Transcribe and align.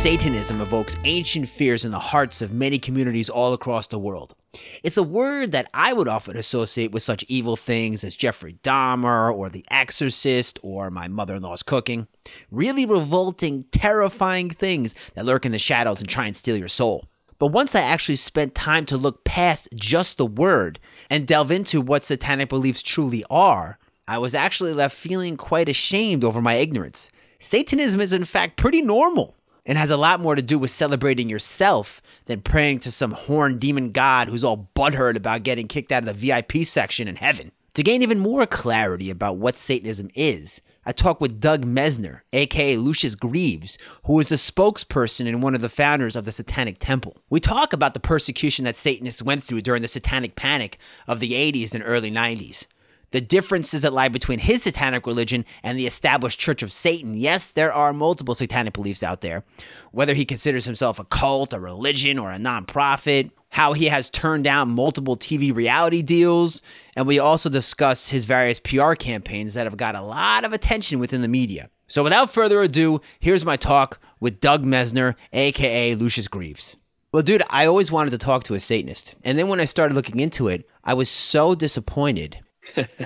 Satanism 0.00 0.62
evokes 0.62 0.96
ancient 1.04 1.46
fears 1.46 1.84
in 1.84 1.90
the 1.90 1.98
hearts 1.98 2.40
of 2.40 2.54
many 2.54 2.78
communities 2.78 3.28
all 3.28 3.52
across 3.52 3.86
the 3.86 3.98
world. 3.98 4.34
It's 4.82 4.96
a 4.96 5.02
word 5.02 5.52
that 5.52 5.68
I 5.74 5.92
would 5.92 6.08
often 6.08 6.38
associate 6.38 6.90
with 6.90 7.02
such 7.02 7.22
evil 7.28 7.54
things 7.54 8.02
as 8.02 8.16
Jeffrey 8.16 8.56
Dahmer 8.62 9.30
or 9.30 9.50
The 9.50 9.62
Exorcist 9.70 10.58
or 10.62 10.90
my 10.90 11.06
mother 11.06 11.34
in 11.34 11.42
law's 11.42 11.62
cooking. 11.62 12.08
Really 12.50 12.86
revolting, 12.86 13.66
terrifying 13.72 14.48
things 14.48 14.94
that 15.16 15.26
lurk 15.26 15.44
in 15.44 15.52
the 15.52 15.58
shadows 15.58 16.00
and 16.00 16.08
try 16.08 16.24
and 16.24 16.34
steal 16.34 16.56
your 16.56 16.66
soul. 16.66 17.04
But 17.38 17.48
once 17.48 17.74
I 17.74 17.82
actually 17.82 18.16
spent 18.16 18.54
time 18.54 18.86
to 18.86 18.96
look 18.96 19.24
past 19.24 19.68
just 19.74 20.16
the 20.16 20.24
word 20.24 20.80
and 21.10 21.26
delve 21.26 21.50
into 21.50 21.82
what 21.82 22.06
satanic 22.06 22.48
beliefs 22.48 22.80
truly 22.80 23.22
are, 23.28 23.78
I 24.08 24.16
was 24.16 24.34
actually 24.34 24.72
left 24.72 24.96
feeling 24.96 25.36
quite 25.36 25.68
ashamed 25.68 26.24
over 26.24 26.40
my 26.40 26.54
ignorance. 26.54 27.10
Satanism 27.38 28.00
is, 28.00 28.14
in 28.14 28.24
fact, 28.24 28.56
pretty 28.56 28.80
normal 28.80 29.36
and 29.64 29.78
has 29.78 29.90
a 29.90 29.96
lot 29.96 30.20
more 30.20 30.34
to 30.34 30.42
do 30.42 30.58
with 30.58 30.70
celebrating 30.70 31.28
yourself 31.28 32.00
than 32.26 32.40
praying 32.40 32.80
to 32.80 32.90
some 32.90 33.12
horned 33.12 33.60
demon 33.60 33.92
god 33.92 34.28
who's 34.28 34.44
all 34.44 34.70
butthurt 34.74 35.16
about 35.16 35.42
getting 35.42 35.68
kicked 35.68 35.92
out 35.92 36.06
of 36.06 36.06
the 36.06 36.32
VIP 36.32 36.66
section 36.66 37.08
in 37.08 37.16
heaven. 37.16 37.52
To 37.74 37.82
gain 37.82 38.02
even 38.02 38.18
more 38.18 38.46
clarity 38.46 39.10
about 39.10 39.36
what 39.36 39.56
Satanism 39.56 40.08
is, 40.14 40.60
I 40.84 40.92
talked 40.92 41.20
with 41.20 41.40
Doug 41.40 41.64
Mesner, 41.64 42.22
aka 42.32 42.76
Lucien 42.76 43.12
Greaves, 43.20 43.78
who 44.06 44.18
is 44.18 44.28
the 44.28 44.36
spokesperson 44.36 45.28
and 45.28 45.42
one 45.42 45.54
of 45.54 45.60
the 45.60 45.68
founders 45.68 46.16
of 46.16 46.24
the 46.24 46.32
Satanic 46.32 46.78
Temple. 46.80 47.16
We 47.28 47.38
talk 47.38 47.72
about 47.72 47.94
the 47.94 48.00
persecution 48.00 48.64
that 48.64 48.76
Satanists 48.76 49.22
went 49.22 49.44
through 49.44 49.60
during 49.60 49.82
the 49.82 49.88
Satanic 49.88 50.34
Panic 50.34 50.78
of 51.06 51.20
the 51.20 51.32
80s 51.32 51.74
and 51.74 51.84
early 51.86 52.10
90s 52.10 52.66
the 53.10 53.20
differences 53.20 53.82
that 53.82 53.92
lie 53.92 54.08
between 54.08 54.38
his 54.38 54.62
satanic 54.62 55.06
religion 55.06 55.44
and 55.62 55.78
the 55.78 55.86
established 55.86 56.38
Church 56.38 56.62
of 56.62 56.72
Satan. 56.72 57.14
Yes, 57.14 57.50
there 57.50 57.72
are 57.72 57.92
multiple 57.92 58.34
satanic 58.34 58.74
beliefs 58.74 59.02
out 59.02 59.20
there. 59.20 59.44
Whether 59.92 60.14
he 60.14 60.24
considers 60.24 60.64
himself 60.64 60.98
a 60.98 61.04
cult, 61.04 61.52
a 61.52 61.60
religion, 61.60 62.18
or 62.18 62.30
a 62.30 62.38
nonprofit, 62.38 63.30
how 63.50 63.72
he 63.72 63.86
has 63.86 64.10
turned 64.10 64.44
down 64.44 64.70
multiple 64.70 65.16
TV 65.16 65.54
reality 65.54 66.02
deals, 66.02 66.62
and 66.94 67.06
we 67.06 67.18
also 67.18 67.48
discuss 67.48 68.08
his 68.08 68.24
various 68.24 68.60
PR 68.60 68.94
campaigns 68.94 69.54
that 69.54 69.66
have 69.66 69.76
got 69.76 69.96
a 69.96 70.02
lot 70.02 70.44
of 70.44 70.52
attention 70.52 70.98
within 71.00 71.22
the 71.22 71.28
media. 71.28 71.68
So 71.88 72.04
without 72.04 72.30
further 72.30 72.62
ado, 72.62 73.00
here's 73.18 73.44
my 73.44 73.56
talk 73.56 73.98
with 74.20 74.38
Doug 74.38 74.64
Mesner, 74.64 75.16
aka 75.32 75.96
Lucien 75.96 76.26
Greaves. 76.30 76.76
Well, 77.12 77.24
dude, 77.24 77.42
I 77.50 77.66
always 77.66 77.90
wanted 77.90 78.10
to 78.10 78.18
talk 78.18 78.44
to 78.44 78.54
a 78.54 78.60
Satanist. 78.60 79.16
And 79.24 79.36
then 79.36 79.48
when 79.48 79.58
I 79.58 79.64
started 79.64 79.94
looking 79.96 80.20
into 80.20 80.46
it, 80.46 80.68
I 80.84 80.94
was 80.94 81.10
so 81.10 81.56
disappointed 81.56 82.38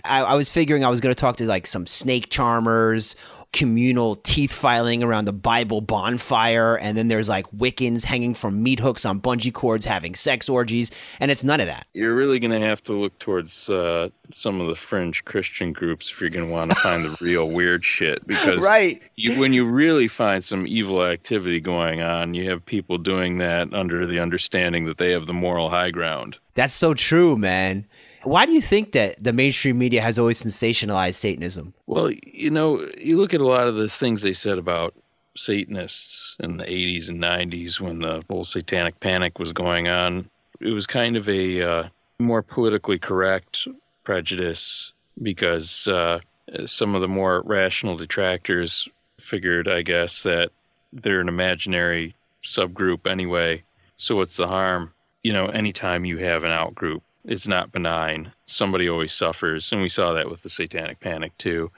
I, 0.04 0.22
I, 0.22 0.34
was 0.34 0.50
figuring 0.50 0.84
I 0.84 0.88
was 0.88 1.00
going 1.00 1.14
to 1.14 1.20
talk 1.20 1.36
to 1.36 1.46
like 1.46 1.66
some 1.66 1.86
snake 1.86 2.28
charmers, 2.30 3.14
communal 3.52 4.16
teeth 4.16 4.52
filing 4.52 5.02
around 5.02 5.26
the 5.26 5.32
Bible 5.32 5.80
bonfire, 5.80 6.76
and 6.76 6.98
then 6.98 7.08
there's 7.08 7.28
like 7.28 7.46
Wiccans 7.52 8.04
hanging 8.04 8.34
from 8.34 8.62
meat 8.62 8.80
hooks 8.80 9.06
on 9.06 9.20
bungee 9.20 9.52
cords 9.52 9.86
having 9.86 10.14
sex 10.14 10.48
orgies, 10.48 10.90
and 11.20 11.30
it's 11.30 11.44
none 11.44 11.60
of 11.60 11.66
that. 11.66 11.86
You're 11.94 12.16
really 12.16 12.40
going 12.40 12.60
to 12.60 12.66
have 12.66 12.82
to 12.84 12.92
look 12.92 13.16
towards 13.20 13.70
uh, 13.70 14.08
some 14.32 14.60
of 14.60 14.68
the 14.68 14.76
fringe 14.76 15.24
Christian 15.24 15.72
groups 15.72 16.10
if 16.10 16.20
you're 16.20 16.30
going 16.30 16.48
to 16.48 16.52
want 16.52 16.72
to 16.72 16.76
find 16.76 17.04
the 17.04 17.16
real 17.20 17.48
weird 17.48 17.84
shit. 17.84 18.26
Because 18.26 18.66
right. 18.68 19.02
you, 19.14 19.38
when 19.38 19.52
you 19.52 19.64
really 19.64 20.08
find 20.08 20.42
some 20.42 20.66
evil 20.66 21.04
activity 21.04 21.60
going 21.60 22.02
on, 22.02 22.34
you 22.34 22.50
have 22.50 22.66
people 22.66 22.98
doing 22.98 23.38
that 23.38 23.72
under 23.72 24.06
the 24.06 24.18
understanding 24.18 24.86
that 24.86 24.98
they 24.98 25.12
have 25.12 25.26
the 25.26 25.32
moral 25.32 25.70
high 25.70 25.90
ground. 25.90 26.36
That's 26.54 26.74
so 26.74 26.94
true, 26.94 27.36
man. 27.36 27.86
Why 28.24 28.46
do 28.46 28.52
you 28.52 28.62
think 28.62 28.92
that 28.92 29.22
the 29.22 29.32
mainstream 29.32 29.78
media 29.78 30.00
has 30.00 30.18
always 30.18 30.42
sensationalized 30.42 31.14
Satanism? 31.14 31.74
Well, 31.86 32.10
you 32.10 32.50
know, 32.50 32.88
you 32.98 33.16
look 33.16 33.34
at 33.34 33.40
a 33.40 33.46
lot 33.46 33.66
of 33.66 33.74
the 33.74 33.88
things 33.88 34.22
they 34.22 34.32
said 34.32 34.58
about 34.58 34.94
Satanists 35.36 36.36
in 36.40 36.56
the 36.56 36.64
80s 36.64 37.08
and 37.08 37.20
90s 37.20 37.80
when 37.80 37.98
the 38.00 38.22
whole 38.28 38.44
satanic 38.44 39.00
panic 39.00 39.38
was 39.38 39.52
going 39.52 39.88
on. 39.88 40.28
It 40.60 40.70
was 40.70 40.86
kind 40.86 41.16
of 41.16 41.28
a 41.28 41.62
uh, 41.62 41.88
more 42.18 42.42
politically 42.42 42.98
correct 42.98 43.68
prejudice 44.04 44.92
because 45.20 45.88
uh, 45.88 46.20
some 46.64 46.94
of 46.94 47.00
the 47.00 47.08
more 47.08 47.42
rational 47.44 47.96
detractors 47.96 48.88
figured, 49.18 49.68
I 49.68 49.82
guess, 49.82 50.22
that 50.22 50.50
they're 50.92 51.20
an 51.20 51.28
imaginary 51.28 52.14
subgroup 52.42 53.10
anyway. 53.10 53.64
So 53.96 54.16
what's 54.16 54.36
the 54.36 54.46
harm? 54.46 54.92
You 55.22 55.32
know, 55.32 55.46
anytime 55.46 56.04
you 56.04 56.18
have 56.18 56.44
an 56.44 56.52
outgroup 56.52 57.00
it's 57.24 57.48
not 57.48 57.72
benign. 57.72 58.32
Somebody 58.46 58.88
always 58.88 59.12
suffers, 59.12 59.72
and 59.72 59.80
we 59.80 59.88
saw 59.88 60.12
that 60.14 60.28
with 60.28 60.42
the 60.42 60.50
Satanic 60.50 61.00
Panic 61.00 61.36
too. 61.38 61.70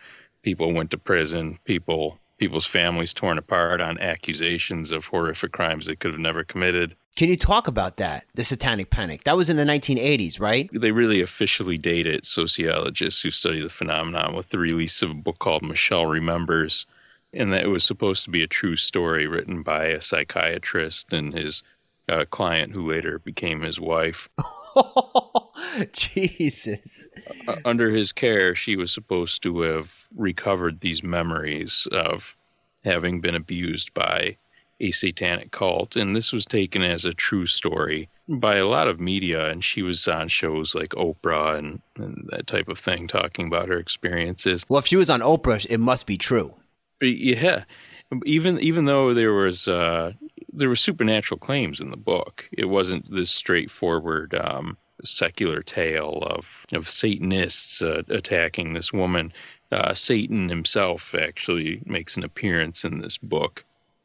People 0.42 0.72
went 0.72 0.90
to 0.90 0.98
prison. 0.98 1.58
People 1.64 2.18
people's 2.38 2.66
families 2.66 3.14
torn 3.14 3.38
apart 3.38 3.80
on 3.80 3.98
accusations 3.98 4.92
of 4.92 5.06
horrific 5.06 5.52
crimes 5.52 5.86
they 5.86 5.96
could 5.96 6.12
have 6.12 6.20
never 6.20 6.44
committed. 6.44 6.94
Can 7.16 7.30
you 7.30 7.36
talk 7.36 7.66
about 7.66 7.96
that? 7.96 8.24
The 8.34 8.44
Satanic 8.44 8.90
Panic. 8.90 9.24
That 9.24 9.38
was 9.38 9.48
in 9.48 9.56
the 9.56 9.64
1980s, 9.64 10.38
right? 10.38 10.68
They 10.70 10.92
really 10.92 11.22
officially 11.22 11.78
date 11.78 12.06
it. 12.06 12.26
Sociologists 12.26 13.22
who 13.22 13.30
study 13.30 13.62
the 13.62 13.70
phenomenon 13.70 14.34
with 14.34 14.50
the 14.50 14.58
release 14.58 15.00
of 15.02 15.10
a 15.10 15.14
book 15.14 15.38
called 15.38 15.62
Michelle 15.62 16.04
Remembers, 16.04 16.86
and 17.32 17.52
that 17.54 17.62
it 17.62 17.68
was 17.68 17.84
supposed 17.84 18.24
to 18.24 18.30
be 18.30 18.42
a 18.42 18.46
true 18.48 18.76
story 18.76 19.26
written 19.26 19.62
by 19.62 19.86
a 19.86 20.02
psychiatrist 20.02 21.12
and 21.14 21.32
his 21.32 21.62
uh, 22.08 22.26
client 22.28 22.72
who 22.72 22.90
later 22.90 23.18
became 23.18 23.62
his 23.62 23.80
wife. 23.80 24.28
Jesus. 25.92 27.10
Uh, 27.48 27.56
under 27.64 27.91
his 27.91 28.12
care, 28.12 28.54
she 28.54 28.76
was 28.76 28.92
supposed 28.92 29.42
to 29.42 29.60
have 29.62 30.09
recovered 30.14 30.81
these 30.81 31.03
memories 31.03 31.88
of 31.92 32.37
having 32.84 33.20
been 33.20 33.34
abused 33.34 33.92
by 33.94 34.37
a 34.81 34.91
satanic 34.91 35.50
cult. 35.50 35.97
And 35.97 36.14
this 36.14 36.32
was 36.32 36.44
taken 36.44 36.82
as 36.82 37.04
a 37.04 37.12
true 37.12 37.47
story 37.47 38.09
by 38.28 38.56
a 38.56 38.66
lot 38.66 38.88
of 38.88 39.00
media. 39.00 39.50
And 39.50 39.64
she 39.64 39.82
was 39.82 40.06
on 40.09 40.28
shows 40.28 40.75
like 40.75 40.91
Oprah 40.91 41.58
and, 41.58 41.81
and 41.97 42.28
that 42.31 42.47
type 42.47 42.69
of 42.69 42.78
thing, 42.78 43.08
talking 43.08 43.47
about 43.47 43.69
her 43.69 43.78
experiences. 43.78 44.64
Well, 44.69 44.78
if 44.78 44.87
she 44.87 44.97
was 44.97 45.10
on 45.10 45.20
Oprah, 45.20 45.66
it 45.69 45.78
must 45.78 46.06
be 46.06 46.19
true. 46.19 46.54
Yeah. 47.00 47.64
Even 48.25 48.60
even 48.60 48.84
though 48.84 49.14
there 49.14 49.32
was 49.32 49.66
uh, 49.66 50.12
there 50.56 50.69
were 50.69 50.77
supernatural 50.77 51.39
claims 51.39 51.81
in 51.81 51.91
the 51.91 51.97
book. 51.97 52.49
It 52.50 52.65
wasn't 52.65 53.11
this 53.11 53.31
straightforward 53.31 54.34
um, 54.34 54.77
secular 55.05 55.62
tale 55.62 56.22
of 56.22 56.65
of 56.75 56.89
Satanists 56.89 57.83
uh, 57.83 58.03
attacking 58.09 58.72
this 58.72 58.93
woman. 58.93 59.33
Uh, 59.71 59.94
Satan 59.94 60.49
himself 60.49 61.15
actually 61.15 61.83
makes 61.84 62.17
an 62.17 62.25
appearance 62.25 62.84
in 62.84 63.00
this 63.00 63.19
book 63.19 63.65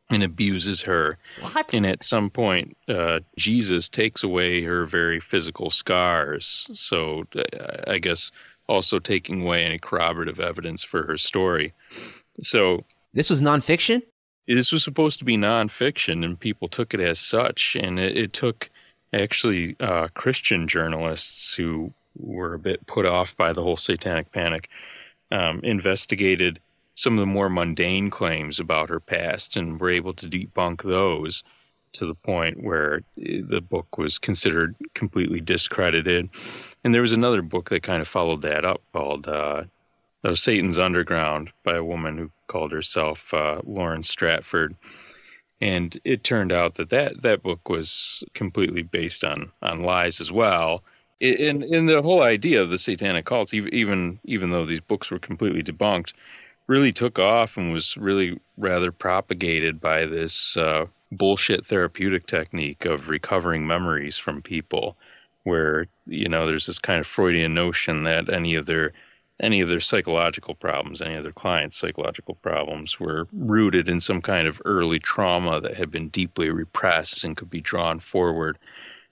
and 0.09 0.23
abuses 0.23 0.81
her. 0.81 1.17
What? 1.53 1.73
And 1.73 1.85
at 1.85 2.03
some 2.03 2.29
point, 2.29 2.75
uh, 2.89 3.21
Jesus 3.37 3.87
takes 3.87 4.23
away 4.23 4.61
her 4.63 4.85
very 4.85 5.19
physical 5.19 5.69
scars. 5.69 6.67
So 6.73 7.25
uh, 7.35 7.89
I 7.91 7.99
guess 7.99 8.31
also 8.67 8.99
taking 8.99 9.43
away 9.43 9.63
any 9.63 9.79
corroborative 9.79 10.39
evidence 10.39 10.83
for 10.83 11.05
her 11.05 11.17
story. 11.17 11.73
So 12.41 12.83
this 13.13 13.29
was 13.29 13.41
nonfiction 13.41 14.01
this 14.47 14.71
was 14.71 14.83
supposed 14.83 15.19
to 15.19 15.25
be 15.25 15.37
nonfiction, 15.37 16.25
and 16.25 16.39
people 16.39 16.67
took 16.67 16.93
it 16.93 16.99
as 16.99 17.19
such. 17.19 17.75
And 17.75 17.99
it, 17.99 18.17
it 18.17 18.33
took 18.33 18.69
actually 19.13 19.75
uh, 19.79 20.07
Christian 20.13 20.67
journalists 20.67 21.53
who 21.53 21.93
were 22.17 22.53
a 22.53 22.59
bit 22.59 22.85
put 22.85 23.05
off 23.05 23.37
by 23.37 23.53
the 23.53 23.63
whole 23.63 23.77
satanic 23.77 24.31
panic 24.31 24.69
um, 25.31 25.61
investigated 25.63 26.59
some 26.93 27.13
of 27.13 27.19
the 27.19 27.25
more 27.25 27.49
mundane 27.49 28.09
claims 28.09 28.59
about 28.59 28.89
her 28.89 28.99
past 28.99 29.55
and 29.55 29.79
were 29.79 29.91
able 29.91 30.13
to 30.13 30.27
debunk 30.27 30.83
those 30.83 31.43
to 31.93 32.05
the 32.05 32.15
point 32.15 32.61
where 32.61 33.01
the 33.17 33.61
book 33.61 33.97
was 33.97 34.19
considered 34.19 34.75
completely 34.93 35.41
discredited. 35.41 36.29
And 36.83 36.93
there 36.93 37.01
was 37.01 37.13
another 37.13 37.41
book 37.41 37.69
that 37.69 37.83
kind 37.83 38.01
of 38.01 38.07
followed 38.07 38.43
that 38.43 38.65
up 38.65 38.81
called 38.93 39.27
uh, 39.27 39.63
Satan's 40.33 40.77
Underground 40.77 41.51
by 41.63 41.75
a 41.75 41.83
woman 41.83 42.17
who 42.17 42.31
called 42.47 42.71
herself 42.71 43.33
uh, 43.33 43.61
Lauren 43.63 44.03
Stratford. 44.03 44.75
And 45.59 45.95
it 46.03 46.23
turned 46.23 46.51
out 46.51 46.75
that, 46.75 46.89
that 46.89 47.21
that 47.21 47.43
book 47.43 47.69
was 47.69 48.23
completely 48.33 48.81
based 48.81 49.23
on, 49.23 49.51
on 49.61 49.83
lies 49.83 50.21
as 50.21 50.31
well. 50.31 50.83
In, 51.19 51.61
in 51.61 51.85
the 51.85 52.01
whole 52.01 52.23
idea 52.23 52.63
of 52.63 52.71
the 52.71 52.79
satanic 52.79 53.25
cults, 53.25 53.53
even 53.53 54.19
even 54.23 54.49
though 54.49 54.65
these 54.65 54.81
books 54.81 55.11
were 55.11 55.19
completely 55.19 55.61
debunked, 55.61 56.13
really 56.65 56.91
took 56.91 57.19
off 57.19 57.57
and 57.57 57.71
was 57.71 57.95
really 57.95 58.39
rather 58.57 58.91
propagated 58.91 59.79
by 59.79 60.07
this 60.07 60.57
uh, 60.57 60.85
bullshit 61.11 61.63
therapeutic 61.65 62.25
technique 62.25 62.85
of 62.85 63.07
recovering 63.07 63.67
memories 63.67 64.17
from 64.17 64.41
people, 64.41 64.97
where 65.43 65.85
you 66.07 66.27
know 66.27 66.47
there's 66.47 66.65
this 66.65 66.79
kind 66.79 66.99
of 66.99 67.05
Freudian 67.05 67.53
notion 67.53 68.03
that 68.05 68.33
any 68.33 68.55
of 68.55 68.65
their 68.65 68.93
any 69.41 69.61
of 69.61 69.69
their 69.69 69.79
psychological 69.79 70.55
problems, 70.55 71.01
any 71.01 71.15
of 71.15 71.23
their 71.23 71.31
clients' 71.31 71.77
psychological 71.77 72.35
problems, 72.35 72.99
were 72.99 73.27
rooted 73.33 73.89
in 73.89 73.99
some 73.99 74.21
kind 74.21 74.47
of 74.47 74.61
early 74.63 74.99
trauma 74.99 75.61
that 75.61 75.75
had 75.75 75.91
been 75.91 76.09
deeply 76.09 76.49
repressed 76.49 77.23
and 77.23 77.35
could 77.35 77.49
be 77.49 77.61
drawn 77.61 77.99
forward. 77.99 78.57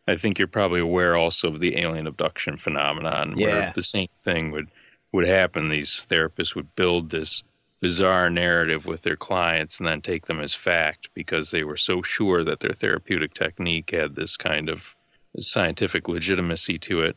I 0.08 0.16
think 0.16 0.40
you're 0.40 0.48
probably 0.48 0.80
aware 0.80 1.16
also 1.16 1.50
of 1.50 1.60
the 1.60 1.78
alien 1.80 2.08
abduction 2.08 2.58
phenomenon, 2.58 3.36
yeah. 3.38 3.48
where 3.48 3.72
the 3.76 3.84
same 3.84 4.08
thing 4.24 4.52
would 4.52 4.70
would 5.12 5.28
happen. 5.28 5.70
These 5.70 6.06
therapists 6.10 6.56
would 6.56 6.76
build 6.76 7.10
this 7.10 7.44
bizarre 7.80 8.30
narrative 8.30 8.86
with 8.86 9.02
their 9.02 9.16
clients 9.16 9.80
and 9.80 9.88
then 9.88 10.02
take 10.02 10.26
them 10.26 10.40
as 10.40 10.54
fact 10.54 11.10
because 11.14 11.50
they 11.50 11.64
were 11.64 11.78
so 11.78 12.02
sure 12.02 12.44
that 12.44 12.60
their 12.60 12.74
therapeutic 12.74 13.34
technique 13.34 13.92
had 13.92 14.16
this 14.16 14.38
kind 14.38 14.70
of 14.70 14.96
scientific 15.38 16.08
legitimacy 16.08 16.78
to 16.80 17.02
it. 17.02 17.16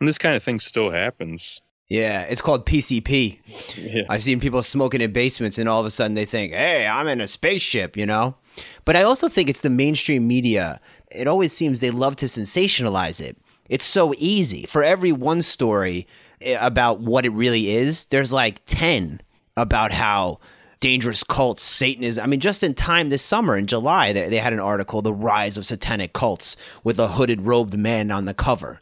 And 0.00 0.08
this 0.08 0.18
kind 0.18 0.34
of 0.34 0.42
thing 0.42 0.58
still 0.58 0.90
happens. 0.90 1.60
Yeah, 1.90 2.22
it's 2.22 2.40
called 2.40 2.66
PCP. 2.66 3.40
Yeah. 3.76 4.04
I've 4.08 4.22
seen 4.22 4.38
people 4.38 4.62
smoking 4.62 5.00
in 5.00 5.12
basements 5.12 5.58
and 5.58 5.68
all 5.68 5.80
of 5.80 5.86
a 5.86 5.90
sudden 5.90 6.14
they 6.14 6.24
think, 6.24 6.52
hey, 6.52 6.86
I'm 6.86 7.08
in 7.08 7.20
a 7.20 7.26
spaceship, 7.26 7.96
you 7.96 8.06
know? 8.06 8.36
But 8.84 8.96
I 8.96 9.02
also 9.02 9.28
think 9.28 9.50
it's 9.50 9.60
the 9.60 9.70
mainstream 9.70 10.28
media. 10.28 10.80
It 11.10 11.26
always 11.26 11.52
seems 11.52 11.80
they 11.80 11.90
love 11.90 12.14
to 12.16 12.26
sensationalize 12.26 13.20
it. 13.20 13.36
It's 13.68 13.84
so 13.84 14.14
easy. 14.18 14.66
For 14.66 14.84
every 14.84 15.10
one 15.10 15.42
story 15.42 16.06
eh, 16.40 16.56
about 16.60 17.00
what 17.00 17.26
it 17.26 17.30
really 17.30 17.70
is, 17.70 18.04
there's 18.06 18.32
like 18.32 18.64
10 18.66 19.20
about 19.56 19.90
how 19.90 20.38
dangerous 20.78 21.24
cults, 21.24 21.64
Satanism. 21.64 22.22
I 22.22 22.28
mean, 22.28 22.40
just 22.40 22.62
in 22.62 22.74
time 22.74 23.08
this 23.08 23.24
summer 23.24 23.56
in 23.56 23.66
July, 23.66 24.12
they, 24.12 24.28
they 24.28 24.38
had 24.38 24.52
an 24.52 24.60
article, 24.60 25.02
The 25.02 25.12
Rise 25.12 25.56
of 25.56 25.66
Satanic 25.66 26.12
Cults, 26.12 26.56
with 26.84 27.00
a 27.00 27.08
hooded, 27.08 27.42
robed 27.42 27.76
man 27.76 28.12
on 28.12 28.26
the 28.26 28.34
cover. 28.34 28.80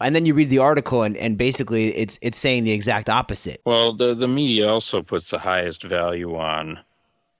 And 0.00 0.14
then 0.14 0.26
you 0.26 0.34
read 0.34 0.50
the 0.50 0.58
article, 0.58 1.02
and, 1.02 1.16
and 1.16 1.38
basically 1.38 1.96
it's 1.96 2.18
it's 2.22 2.38
saying 2.38 2.64
the 2.64 2.72
exact 2.72 3.08
opposite. 3.08 3.60
Well, 3.64 3.96
the, 3.96 4.14
the 4.14 4.28
media 4.28 4.68
also 4.68 5.02
puts 5.02 5.30
the 5.30 5.38
highest 5.38 5.82
value 5.84 6.36
on 6.36 6.80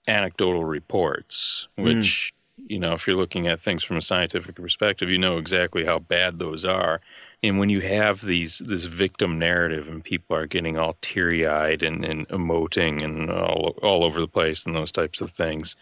anecdotal 0.09 0.65
reports, 0.65 1.69
hmm. 1.77 1.85
which, 1.85 2.33
mm. 2.61 2.71
you 2.71 2.79
know, 2.79 2.93
if 2.93 3.07
you're 3.07 3.17
looking 3.17 3.49
at 3.49 3.61
things 3.61 3.85
from 3.85 3.97
a 3.97 4.01
scientific 4.01 4.55
perspective, 4.55 5.11
you 5.11 5.19
know 5.19 5.39
exactly 5.39 5.85
how 5.85 5.99
bad 5.99 6.39
those 6.39 6.65
are 6.65 7.01
and 7.43 7.59
when 7.59 7.69
you 7.69 7.81
have 7.81 8.21
these 8.21 8.59
this 8.59 8.85
victim 8.85 9.39
narrative 9.39 9.89
and 9.89 10.03
people 10.03 10.37
are 10.37 10.47
getting 10.47 10.79
all 10.79 10.97
teary 11.01 11.47
eyed 11.47 11.83
and, 11.83 12.05
and 12.05 12.29
emoting 12.29 13.03
and 13.03 13.31
all 13.31 13.77
all 13.83 14.05
over 14.05 14.21
the 14.21 14.29
place 14.29 14.67
and 14.67 14.75
those 14.75 14.93
types 14.93 15.21
of 15.21 15.31
things, 15.31 15.77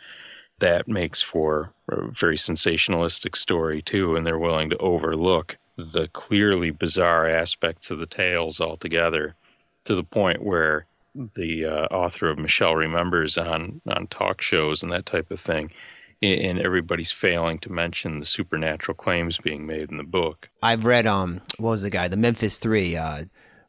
that 0.58 0.88
makes 0.88 1.22
for 1.22 1.72
a 1.88 2.08
very 2.08 2.36
sensationalistic 2.36 3.36
story 3.36 3.82
too, 3.82 4.16
and 4.16 4.26
they're 4.26 4.38
willing 4.38 4.70
to 4.70 4.78
overlook 4.78 5.56
the 5.76 6.08
clearly 6.08 6.70
bizarre 6.70 7.26
aspects 7.26 7.90
of 7.90 7.98
the 7.98 8.06
tales 8.06 8.60
altogether, 8.60 9.34
to 9.84 9.94
the 9.94 10.04
point 10.04 10.42
where 10.42 10.86
the 11.14 11.66
uh, 11.66 11.94
author 11.94 12.30
of 12.30 12.38
Michelle 12.38 12.74
Remembers 12.74 13.38
on 13.38 13.80
on 13.86 14.06
talk 14.08 14.40
shows 14.40 14.82
and 14.82 14.92
that 14.92 15.06
type 15.06 15.30
of 15.30 15.40
thing 15.40 15.70
and 16.22 16.58
everybody's 16.58 17.12
failing 17.12 17.58
to 17.58 17.72
mention 17.72 18.18
the 18.18 18.24
supernatural 18.24 18.94
claims 18.94 19.38
being 19.38 19.66
made 19.66 19.90
in 19.90 19.96
the 19.96 20.04
book. 20.04 20.48
I've 20.62 20.84
read 20.84 21.06
um 21.06 21.40
what 21.58 21.70
was 21.70 21.82
the 21.82 21.90
guy 21.90 22.08
the 22.08 22.16
Memphis 22.16 22.56
Three. 22.56 22.96
Uh, 22.96 23.24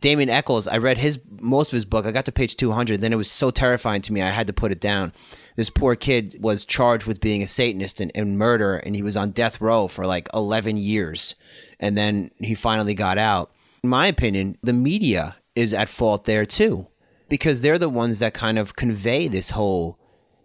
Damien 0.05 0.29
Echols. 0.29 0.67
I 0.67 0.77
read 0.77 0.99
his 0.99 1.19
most 1.39 1.73
of 1.73 1.77
his 1.77 1.83
book. 1.83 2.05
I 2.05 2.11
got 2.11 2.25
to 2.25 2.31
page 2.31 2.55
two 2.55 2.71
hundred. 2.71 3.01
Then 3.01 3.11
it 3.11 3.15
was 3.15 3.31
so 3.31 3.49
terrifying 3.49 4.03
to 4.03 4.13
me, 4.13 4.21
I 4.21 4.29
had 4.29 4.45
to 4.45 4.53
put 4.53 4.71
it 4.71 4.79
down. 4.79 5.11
This 5.55 5.71
poor 5.71 5.95
kid 5.95 6.37
was 6.39 6.63
charged 6.63 7.07
with 7.07 7.19
being 7.19 7.41
a 7.41 7.47
Satanist 7.47 7.99
and, 7.99 8.11
and 8.13 8.37
murder, 8.37 8.75
and 8.75 8.95
he 8.95 9.01
was 9.01 9.17
on 9.17 9.31
death 9.31 9.59
row 9.59 9.87
for 9.87 10.05
like 10.05 10.29
eleven 10.31 10.77
years, 10.77 11.33
and 11.79 11.97
then 11.97 12.29
he 12.37 12.53
finally 12.53 12.93
got 12.93 13.17
out. 13.17 13.49
In 13.83 13.89
my 13.89 14.05
opinion, 14.05 14.59
the 14.61 14.73
media 14.73 15.37
is 15.55 15.73
at 15.73 15.89
fault 15.89 16.25
there 16.25 16.45
too, 16.45 16.85
because 17.27 17.61
they're 17.61 17.79
the 17.79 17.89
ones 17.89 18.19
that 18.19 18.35
kind 18.35 18.59
of 18.59 18.75
convey 18.75 19.27
this 19.27 19.49
whole 19.49 19.97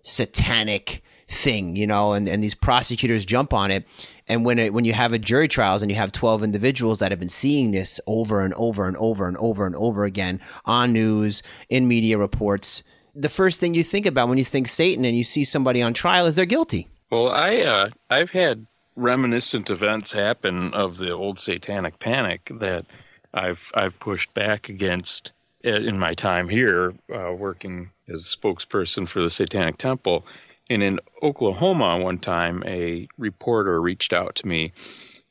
satanic 0.02 1.02
thing, 1.30 1.76
you 1.76 1.86
know, 1.86 2.12
and, 2.12 2.28
and 2.28 2.42
these 2.42 2.54
prosecutors 2.54 3.24
jump 3.24 3.54
on 3.54 3.70
it. 3.70 3.86
And 4.28 4.44
when 4.44 4.58
it, 4.58 4.72
when 4.72 4.84
you 4.84 4.92
have 4.92 5.12
a 5.12 5.18
jury 5.18 5.48
trials 5.48 5.82
and 5.82 5.90
you 5.90 5.96
have 5.96 6.12
12 6.12 6.42
individuals 6.42 6.98
that 6.98 7.12
have 7.12 7.20
been 7.20 7.28
seeing 7.28 7.70
this 7.70 8.00
over 8.06 8.42
and 8.42 8.52
over 8.54 8.86
and 8.86 8.96
over 8.96 9.26
and 9.26 9.36
over 9.38 9.66
and 9.66 9.76
over 9.76 10.04
again 10.04 10.40
on 10.64 10.92
news, 10.92 11.42
in 11.68 11.88
media 11.88 12.18
reports, 12.18 12.82
the 13.14 13.28
first 13.28 13.60
thing 13.60 13.74
you 13.74 13.82
think 13.82 14.06
about 14.06 14.28
when 14.28 14.38
you 14.38 14.44
think 14.44 14.68
Satan 14.68 15.04
and 15.04 15.16
you 15.16 15.24
see 15.24 15.44
somebody 15.44 15.82
on 15.82 15.94
trial 15.94 16.26
is 16.26 16.36
they're 16.36 16.44
guilty. 16.44 16.88
Well, 17.10 17.28
I 17.28 17.56
uh, 17.58 17.90
I've 18.08 18.30
had 18.30 18.66
reminiscent 18.96 19.70
events 19.70 20.12
happen 20.12 20.74
of 20.74 20.96
the 20.96 21.10
old 21.10 21.38
satanic 21.38 21.98
panic 21.98 22.50
that 22.60 22.86
I've 23.32 23.70
I've 23.74 23.98
pushed 23.98 24.32
back 24.34 24.68
against 24.68 25.32
uh, 25.64 25.70
in 25.70 25.98
my 25.98 26.14
time 26.14 26.48
here 26.48 26.94
uh, 27.12 27.32
working 27.32 27.90
as 28.08 28.24
spokesperson 28.24 29.08
for 29.08 29.20
the 29.20 29.30
Satanic 29.30 29.76
Temple 29.76 30.24
and 30.70 30.82
in 30.84 31.00
Oklahoma, 31.22 31.98
one 31.98 32.18
time, 32.18 32.62
a 32.64 33.08
reporter 33.18 33.80
reached 33.80 34.12
out 34.12 34.36
to 34.36 34.46
me 34.46 34.72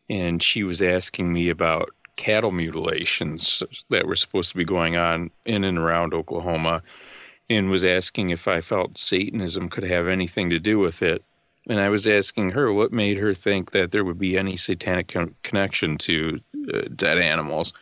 and 0.10 0.44
she 0.44 0.64
was 0.64 0.82
asking 0.82 1.32
me 1.32 1.50
about 1.50 1.92
cattle 2.18 2.52
mutilations 2.52 3.64
that 3.90 4.06
were 4.06 4.16
supposed 4.16 4.52
to 4.52 4.58
be 4.58 4.66
going 4.66 4.98
on 4.98 5.32
in 5.46 5.64
and 5.64 5.78
around 5.78 6.14
Oklahoma 6.14 6.84
and 7.50 7.70
was 7.70 7.86
asking 7.86 8.32
if 8.32 8.48
I 8.48 8.60
felt 8.60 8.98
Satanism 8.98 9.70
could 9.70 9.86
have 9.86 10.08
anything 10.10 10.50
to 10.50 10.60
do 10.60 10.78
with 10.78 11.02
it. 11.02 11.24
And 11.68 11.80
I 11.80 11.90
was 11.90 12.08
asking 12.08 12.52
her 12.52 12.74
what 12.74 12.92
made 12.92 13.18
her 13.18 13.34
think 13.34 13.72
that 13.72 13.92
there 13.92 14.04
would 14.04 14.20
be 14.20 14.38
any 14.38 14.58
satanic 14.58 15.08
con- 15.08 15.36
connection 15.44 15.98
to 16.00 16.40
uh, 16.74 16.82
dead 16.96 17.20
animals 17.20 17.74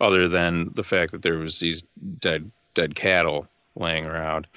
other 0.00 0.28
than 0.28 0.70
the 0.74 0.82
fact 0.82 1.12
that 1.12 1.22
there 1.22 1.38
was 1.38 1.60
these 1.60 1.84
dead 2.18 2.50
dead 2.74 2.96
cattle 2.96 3.46
laying 3.76 4.06
around 4.06 4.48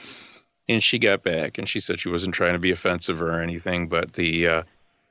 and 0.70 0.84
she 0.84 1.00
got 1.00 1.24
back 1.24 1.58
and 1.58 1.68
she 1.68 1.80
said 1.80 2.00
she 2.00 2.10
wasn't 2.10 2.36
trying 2.36 2.54
to 2.54 2.60
be 2.60 2.72
offensive 2.72 3.22
or 3.22 3.42
anything, 3.42 3.88
but 3.88 4.14
the 4.14 4.48
uh, 4.48 4.64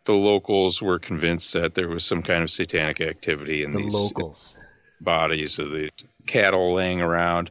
the 0.04 0.14
locals 0.14 0.80
were 0.80 0.98
convinced 0.98 1.52
that 1.54 1.74
there 1.74 1.88
was 1.88 2.04
some 2.04 2.22
kind 2.22 2.42
of 2.42 2.50
satanic 2.50 3.00
activity 3.00 3.62
in 3.62 3.72
the 3.72 3.78
these 3.78 3.94
locals. 3.94 4.58
bodies 5.00 5.58
of 5.58 5.70
the 5.70 5.90
cattle 6.26 6.74
laying 6.74 7.00
around. 7.00 7.50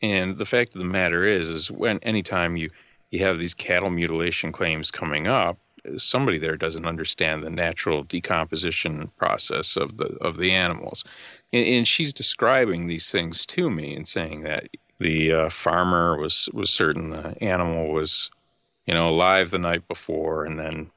And 0.00 0.36
the 0.38 0.46
fact 0.46 0.74
of 0.74 0.80
the 0.80 0.84
matter 0.84 1.24
is, 1.24 1.48
is 1.48 1.70
when 1.70 1.98
anytime 2.00 2.56
you 2.56 2.70
you 3.10 3.24
have 3.24 3.38
these 3.38 3.54
cattle 3.54 3.90
mutilation 3.90 4.52
claims 4.52 4.90
coming 4.90 5.26
up, 5.26 5.58
somebody 5.96 6.38
there 6.38 6.56
doesn't 6.56 6.86
understand 6.86 7.42
the 7.42 7.50
natural 7.50 8.04
decomposition 8.04 9.10
process 9.16 9.76
of 9.76 9.96
the 9.98 10.16
of 10.20 10.36
the 10.38 10.52
animals, 10.52 11.04
and, 11.52 11.66
and 11.66 11.88
she's 11.88 12.12
describing 12.12 12.86
these 12.86 13.10
things 13.10 13.44
to 13.46 13.70
me 13.70 13.94
and 13.94 14.08
saying 14.08 14.42
that 14.42 14.68
the 15.02 15.32
uh, 15.32 15.50
farmer 15.50 16.16
was 16.16 16.48
was 16.52 16.70
certain 16.70 17.10
the 17.10 17.42
animal 17.42 17.92
was 17.92 18.30
you 18.86 18.94
know 18.94 19.08
alive 19.08 19.50
the 19.50 19.58
night 19.58 19.86
before 19.88 20.44
and 20.44 20.56
then 20.56 20.90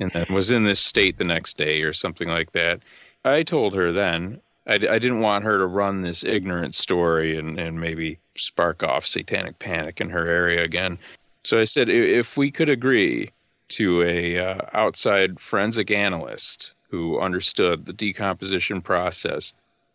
and 0.00 0.10
then 0.12 0.26
was 0.30 0.50
in 0.50 0.64
this 0.64 0.80
state 0.80 1.18
the 1.18 1.24
next 1.24 1.56
day 1.56 1.82
or 1.82 1.92
something 1.92 2.28
like 2.28 2.52
that. 2.52 2.80
I 3.24 3.42
told 3.42 3.74
her 3.74 3.92
then 3.92 4.40
I, 4.66 4.74
I 4.74 4.98
didn't 4.98 5.20
want 5.20 5.44
her 5.44 5.58
to 5.58 5.66
run 5.66 6.02
this 6.02 6.24
ignorant 6.24 6.74
story 6.74 7.36
and, 7.36 7.58
and 7.58 7.80
maybe 7.80 8.18
spark 8.36 8.82
off 8.82 9.06
satanic 9.06 9.58
panic 9.58 10.00
in 10.00 10.10
her 10.10 10.26
area 10.26 10.62
again. 10.62 10.98
So 11.44 11.58
i 11.58 11.64
said 11.64 11.88
if 11.88 12.36
we 12.36 12.50
could 12.50 12.68
agree 12.68 13.30
to 13.68 14.02
a 14.02 14.38
uh, 14.38 14.60
outside 14.72 15.40
forensic 15.40 15.90
analyst 15.90 16.74
who 16.90 17.20
understood 17.20 17.86
the 17.86 17.92
decomposition 17.92 18.82
process 18.82 19.52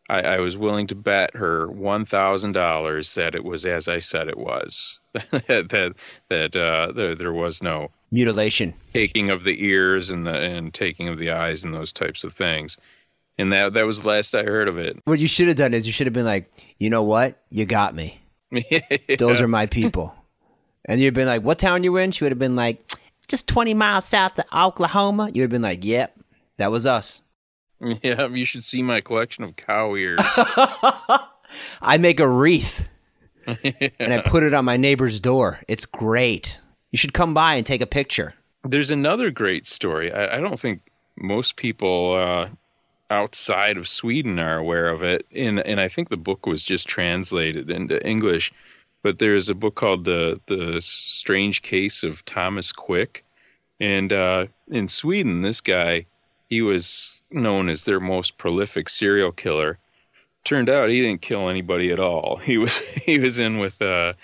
I, 0.10 0.22
I 0.22 0.40
was 0.40 0.56
willing 0.56 0.88
to 0.88 0.96
bet 0.96 1.36
her 1.36 1.68
one 1.68 2.06
thousand 2.06 2.52
dollars 2.52 3.16
that 3.16 3.36
it 3.36 3.44
was 3.44 3.66
as 3.66 3.88
I 3.88 4.00
said 4.00 4.28
it 4.28 4.38
was. 4.38 5.00
that 5.14 5.96
that 6.30 6.56
uh, 6.56 6.92
there, 6.92 7.16
there 7.16 7.34
was 7.34 7.64
no 7.64 7.90
mutilation, 8.12 8.74
taking 8.94 9.32
of 9.32 9.44
the 9.44 9.64
ears 9.64 10.10
and 10.10 10.28
the 10.28 10.34
and 10.34 10.74
taking 10.74 11.08
of 11.08 11.18
the 11.18 11.32
eyes 11.32 11.64
and 11.64 11.74
those 11.74 11.92
types 11.92 12.24
of 12.24 12.34
things. 12.34 12.78
And 13.38 13.52
that 13.52 13.74
that 13.74 13.86
was 13.86 14.02
the 14.02 14.10
last 14.10 14.36
I 14.36 14.44
heard 14.44 14.68
of 14.68 14.78
it. 14.78 14.98
What 15.06 15.20
you 15.20 15.28
should 15.28 15.48
have 15.48 15.58
done 15.58 15.74
is 15.74 15.88
you 15.88 15.94
should 15.94 16.08
have 16.08 16.14
been 16.14 16.26
like, 16.26 16.52
you 16.78 16.90
know 16.90 17.04
what, 17.04 17.42
you 17.50 17.66
got 17.66 17.96
me. 17.96 18.22
yeah. 18.52 18.80
Those 19.18 19.42
are 19.42 19.48
my 19.48 19.66
people. 19.66 20.14
And 20.86 21.02
you'd 21.02 21.16
been 21.16 21.28
like, 21.28 21.42
what 21.42 21.58
town 21.58 21.84
you 21.84 21.98
in? 21.98 22.12
She 22.12 22.24
would 22.24 22.32
have 22.32 22.40
been 22.40 22.56
like, 22.56 22.92
just 23.28 23.48
twenty 23.48 23.74
miles 23.74 24.06
south 24.06 24.38
of 24.38 24.46
Oklahoma. 24.54 25.32
You 25.34 25.42
would 25.42 25.46
have 25.46 25.50
been 25.50 25.62
like, 25.64 25.84
yep, 25.84 26.16
that 26.58 26.72
was 26.72 26.86
us. 26.86 27.24
Yeah, 28.02 28.28
you 28.28 28.46
should 28.46 28.64
see 28.64 28.82
my 28.82 29.02
collection 29.02 29.44
of 29.44 29.56
cow 29.56 29.96
ears. 29.96 30.20
I 31.82 31.98
make 32.00 32.20
a 32.20 32.28
wreath 32.28 32.88
yeah. 33.48 33.90
and 34.00 34.14
I 34.14 34.22
put 34.22 34.44
it 34.44 34.54
on 34.54 34.66
my 34.66 34.78
neighbor's 34.78 35.20
door. 35.20 35.60
It's 35.68 35.86
great. 35.86 36.60
You 36.92 36.98
should 36.98 37.14
come 37.14 37.34
by 37.34 37.56
and 37.56 37.66
take 37.66 37.82
a 37.82 37.88
picture. 37.88 38.34
There's 38.64 38.92
another 38.92 39.30
great 39.30 39.66
story. 39.66 40.12
I, 40.12 40.38
I 40.38 40.40
don't 40.40 40.60
think 40.60 40.82
most 41.18 41.56
people 41.56 42.16
uh, 42.16 42.50
outside 43.10 43.78
of 43.78 43.88
Sweden 43.88 44.40
are 44.40 44.58
aware 44.58 44.90
of 44.90 45.04
it, 45.04 45.26
and 45.34 45.60
and 45.60 45.80
I 45.80 45.88
think 45.88 46.10
the 46.10 46.18
book 46.18 46.46
was 46.46 46.64
just 46.64 46.88
translated 46.88 47.70
into 47.70 48.06
English. 48.06 48.52
But 49.04 49.20
there's 49.20 49.50
a 49.50 49.56
book 49.56 49.76
called 49.76 50.06
the 50.06 50.40
the 50.48 50.82
Strange 50.82 51.62
Case 51.62 52.04
of 52.04 52.26
Thomas 52.26 52.72
Quick, 52.72 53.24
and 53.80 54.12
uh, 54.12 54.48
in 54.68 54.88
Sweden, 54.88 55.42
this 55.42 55.62
guy 55.62 56.06
he 56.50 56.62
was 56.62 57.15
known 57.32 57.70
as 57.70 57.86
their 57.86 58.00
most 58.00 58.38
prolific 58.38 58.90
serial 58.90 59.32
killer. 59.32 59.78
Turned 60.44 60.70
out 60.70 60.90
he 60.90 61.02
didn't 61.02 61.22
kill 61.22 61.50
anybody 61.50 61.92
at 61.92 62.00
all. 62.00 62.38
He 62.44 62.58
was 62.58 62.80
he 62.80 63.20
was 63.20 63.40
in 63.40 63.60
with 63.60 63.82
a 63.82 64.16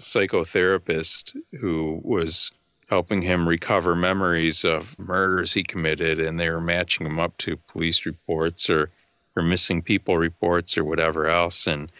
psychotherapist 0.00 1.36
who 1.60 2.00
was 2.02 2.52
helping 2.88 3.22
him 3.22 3.48
recover 3.48 3.94
memories 3.94 4.64
of 4.64 4.98
murders 4.98 5.52
he 5.52 5.62
committed, 5.62 6.20
and 6.20 6.38
they 6.38 6.50
were 6.50 6.60
matching 6.60 7.06
him 7.06 7.20
up 7.20 7.36
to 7.38 7.56
police 7.56 8.06
reports 8.06 8.68
or 8.68 8.90
or 9.34 9.42
missing 9.42 9.80
people 9.80 10.18
reports 10.18 10.76
or 10.76 10.84
whatever 10.84 11.28
else, 11.28 11.66
and 11.66 11.90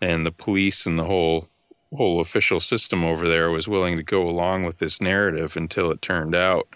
and 0.00 0.26
the 0.26 0.30
police 0.30 0.86
and 0.86 0.98
the 0.98 1.04
whole 1.04 1.48
whole 1.94 2.20
official 2.20 2.60
system 2.60 3.04
over 3.04 3.28
there 3.28 3.50
was 3.50 3.68
willing 3.68 3.96
to 3.96 4.02
go 4.02 4.28
along 4.28 4.64
with 4.64 4.78
this 4.78 5.00
narrative 5.00 5.56
until 5.56 5.90
it 5.90 6.02
turned 6.02 6.34
out 6.34 6.68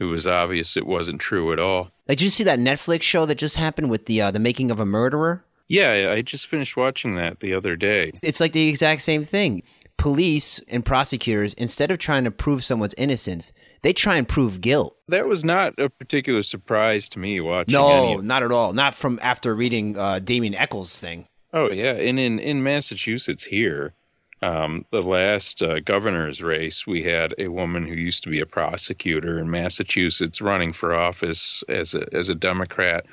it 0.00 0.04
was 0.04 0.26
obvious 0.26 0.76
it 0.76 0.86
wasn't 0.86 1.20
true 1.20 1.52
at 1.52 1.58
all. 1.58 1.90
Like, 2.08 2.18
did 2.18 2.22
you 2.22 2.30
see 2.30 2.44
that 2.44 2.58
Netflix 2.58 3.02
show 3.02 3.26
that 3.26 3.36
just 3.36 3.56
happened 3.56 3.90
with 3.90 4.06
the 4.06 4.20
uh, 4.22 4.30
the 4.30 4.38
making 4.38 4.70
of 4.70 4.80
a 4.80 4.86
murderer? 4.86 5.44
Yeah, 5.68 6.12
I 6.12 6.22
just 6.22 6.48
finished 6.48 6.76
watching 6.76 7.14
that 7.16 7.40
the 7.40 7.54
other 7.54 7.76
day. 7.76 8.10
It's 8.22 8.40
like 8.40 8.52
the 8.52 8.68
exact 8.68 9.02
same 9.02 9.24
thing. 9.24 9.62
Police 9.96 10.58
and 10.68 10.84
prosecutors, 10.84 11.54
instead 11.54 11.90
of 11.90 11.98
trying 11.98 12.24
to 12.24 12.30
prove 12.30 12.64
someone's 12.64 12.94
innocence, 12.98 13.52
they 13.82 13.92
try 13.92 14.16
and 14.16 14.28
prove 14.28 14.60
guilt. 14.60 14.96
That 15.08 15.26
was 15.26 15.44
not 15.44 15.78
a 15.78 15.88
particular 15.88 16.42
surprise 16.42 17.08
to 17.10 17.18
me 17.18 17.40
watching. 17.40 17.74
No, 17.74 18.16
not 18.16 18.42
at 18.42 18.50
all. 18.50 18.72
Not 18.72 18.96
from 18.96 19.18
after 19.22 19.54
reading 19.54 19.96
uh, 19.96 20.18
Damien 20.18 20.54
Echols' 20.54 20.98
thing. 20.98 21.28
Oh 21.54 21.70
yeah, 21.70 21.92
and 21.92 22.18
in 22.18 22.38
in 22.38 22.62
Massachusetts 22.62 23.44
here, 23.44 23.94
um, 24.42 24.84
the 24.90 25.00
last 25.00 25.62
uh, 25.62 25.78
governor's 25.80 26.42
race, 26.42 26.86
we 26.86 27.04
had 27.04 27.34
a 27.38 27.48
woman 27.48 27.86
who 27.86 27.94
used 27.94 28.24
to 28.24 28.30
be 28.30 28.40
a 28.40 28.46
prosecutor 28.46 29.38
in 29.38 29.50
Massachusetts 29.50 30.40
running 30.40 30.72
for 30.72 30.94
office 30.94 31.62
as 31.68 31.94
a 31.94 32.06
as 32.12 32.28
a 32.28 32.34
Democrat, 32.34 33.06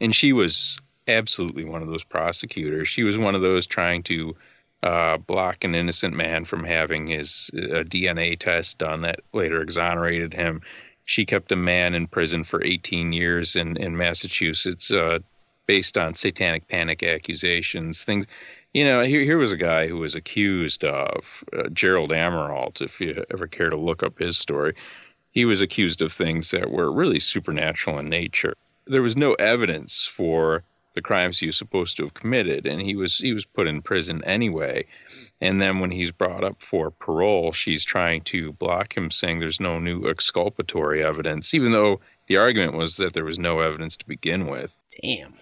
and 0.00 0.14
she 0.14 0.32
was 0.32 0.78
absolutely 1.08 1.64
one 1.64 1.82
of 1.82 1.88
those 1.88 2.04
prosecutors. 2.04 2.88
She 2.88 3.02
was 3.02 3.16
one 3.16 3.34
of 3.34 3.40
those 3.40 3.66
trying 3.66 4.02
to 4.04 4.36
uh, 4.82 5.16
block 5.16 5.64
an 5.64 5.74
innocent 5.74 6.14
man 6.14 6.44
from 6.44 6.64
having 6.64 7.06
his 7.06 7.50
DNA 7.54 8.38
test 8.38 8.78
done 8.78 9.02
that 9.02 9.20
later 9.32 9.62
exonerated 9.62 10.34
him. 10.34 10.60
She 11.06 11.24
kept 11.24 11.52
a 11.52 11.56
man 11.56 11.94
in 11.94 12.08
prison 12.08 12.44
for 12.44 12.62
18 12.62 13.12
years 13.12 13.56
in 13.56 13.78
in 13.78 13.96
Massachusetts 13.96 14.92
uh, 14.92 15.20
based 15.66 15.96
on 15.96 16.14
satanic 16.14 16.68
panic 16.68 17.02
accusations. 17.02 18.04
Things 18.04 18.26
you 18.74 18.84
know, 18.84 19.02
here, 19.02 19.22
here 19.22 19.38
was 19.38 19.52
a 19.52 19.56
guy 19.56 19.86
who 19.86 19.98
was 19.98 20.16
accused 20.16 20.84
of 20.84 21.44
uh, 21.56 21.68
Gerald 21.72 22.10
Amirault, 22.10 22.82
if 22.82 23.00
you 23.00 23.24
ever 23.32 23.46
care 23.46 23.70
to 23.70 23.76
look 23.76 24.02
up 24.02 24.18
his 24.18 24.36
story. 24.36 24.74
He 25.30 25.44
was 25.44 25.62
accused 25.62 26.02
of 26.02 26.12
things 26.12 26.50
that 26.50 26.70
were 26.70 26.92
really 26.92 27.20
supernatural 27.20 27.98
in 28.00 28.08
nature. 28.08 28.54
There 28.86 29.02
was 29.02 29.16
no 29.16 29.34
evidence 29.34 30.04
for 30.04 30.64
the 30.94 31.02
crimes 31.02 31.38
he 31.38 31.46
was 31.46 31.56
supposed 31.56 31.96
to 31.96 32.04
have 32.04 32.14
committed, 32.14 32.66
and 32.66 32.80
he 32.80 32.94
was 32.94 33.18
he 33.18 33.32
was 33.32 33.44
put 33.44 33.66
in 33.66 33.82
prison 33.82 34.22
anyway. 34.24 34.86
And 35.40 35.60
then 35.60 35.80
when 35.80 35.90
he's 35.90 36.12
brought 36.12 36.44
up 36.44 36.62
for 36.62 36.90
parole, 36.90 37.52
she's 37.52 37.84
trying 37.84 38.22
to 38.22 38.52
block 38.52 38.96
him, 38.96 39.10
saying 39.10 39.40
there's 39.40 39.60
no 39.60 39.78
new 39.78 40.08
exculpatory 40.08 41.04
evidence, 41.04 41.54
even 41.54 41.72
though 41.72 42.00
the 42.28 42.36
argument 42.36 42.76
was 42.76 42.96
that 42.98 43.12
there 43.12 43.24
was 43.24 43.38
no 43.38 43.60
evidence 43.60 43.96
to 43.98 44.06
begin 44.06 44.46
with. 44.46 44.72
Damn. 45.02 45.34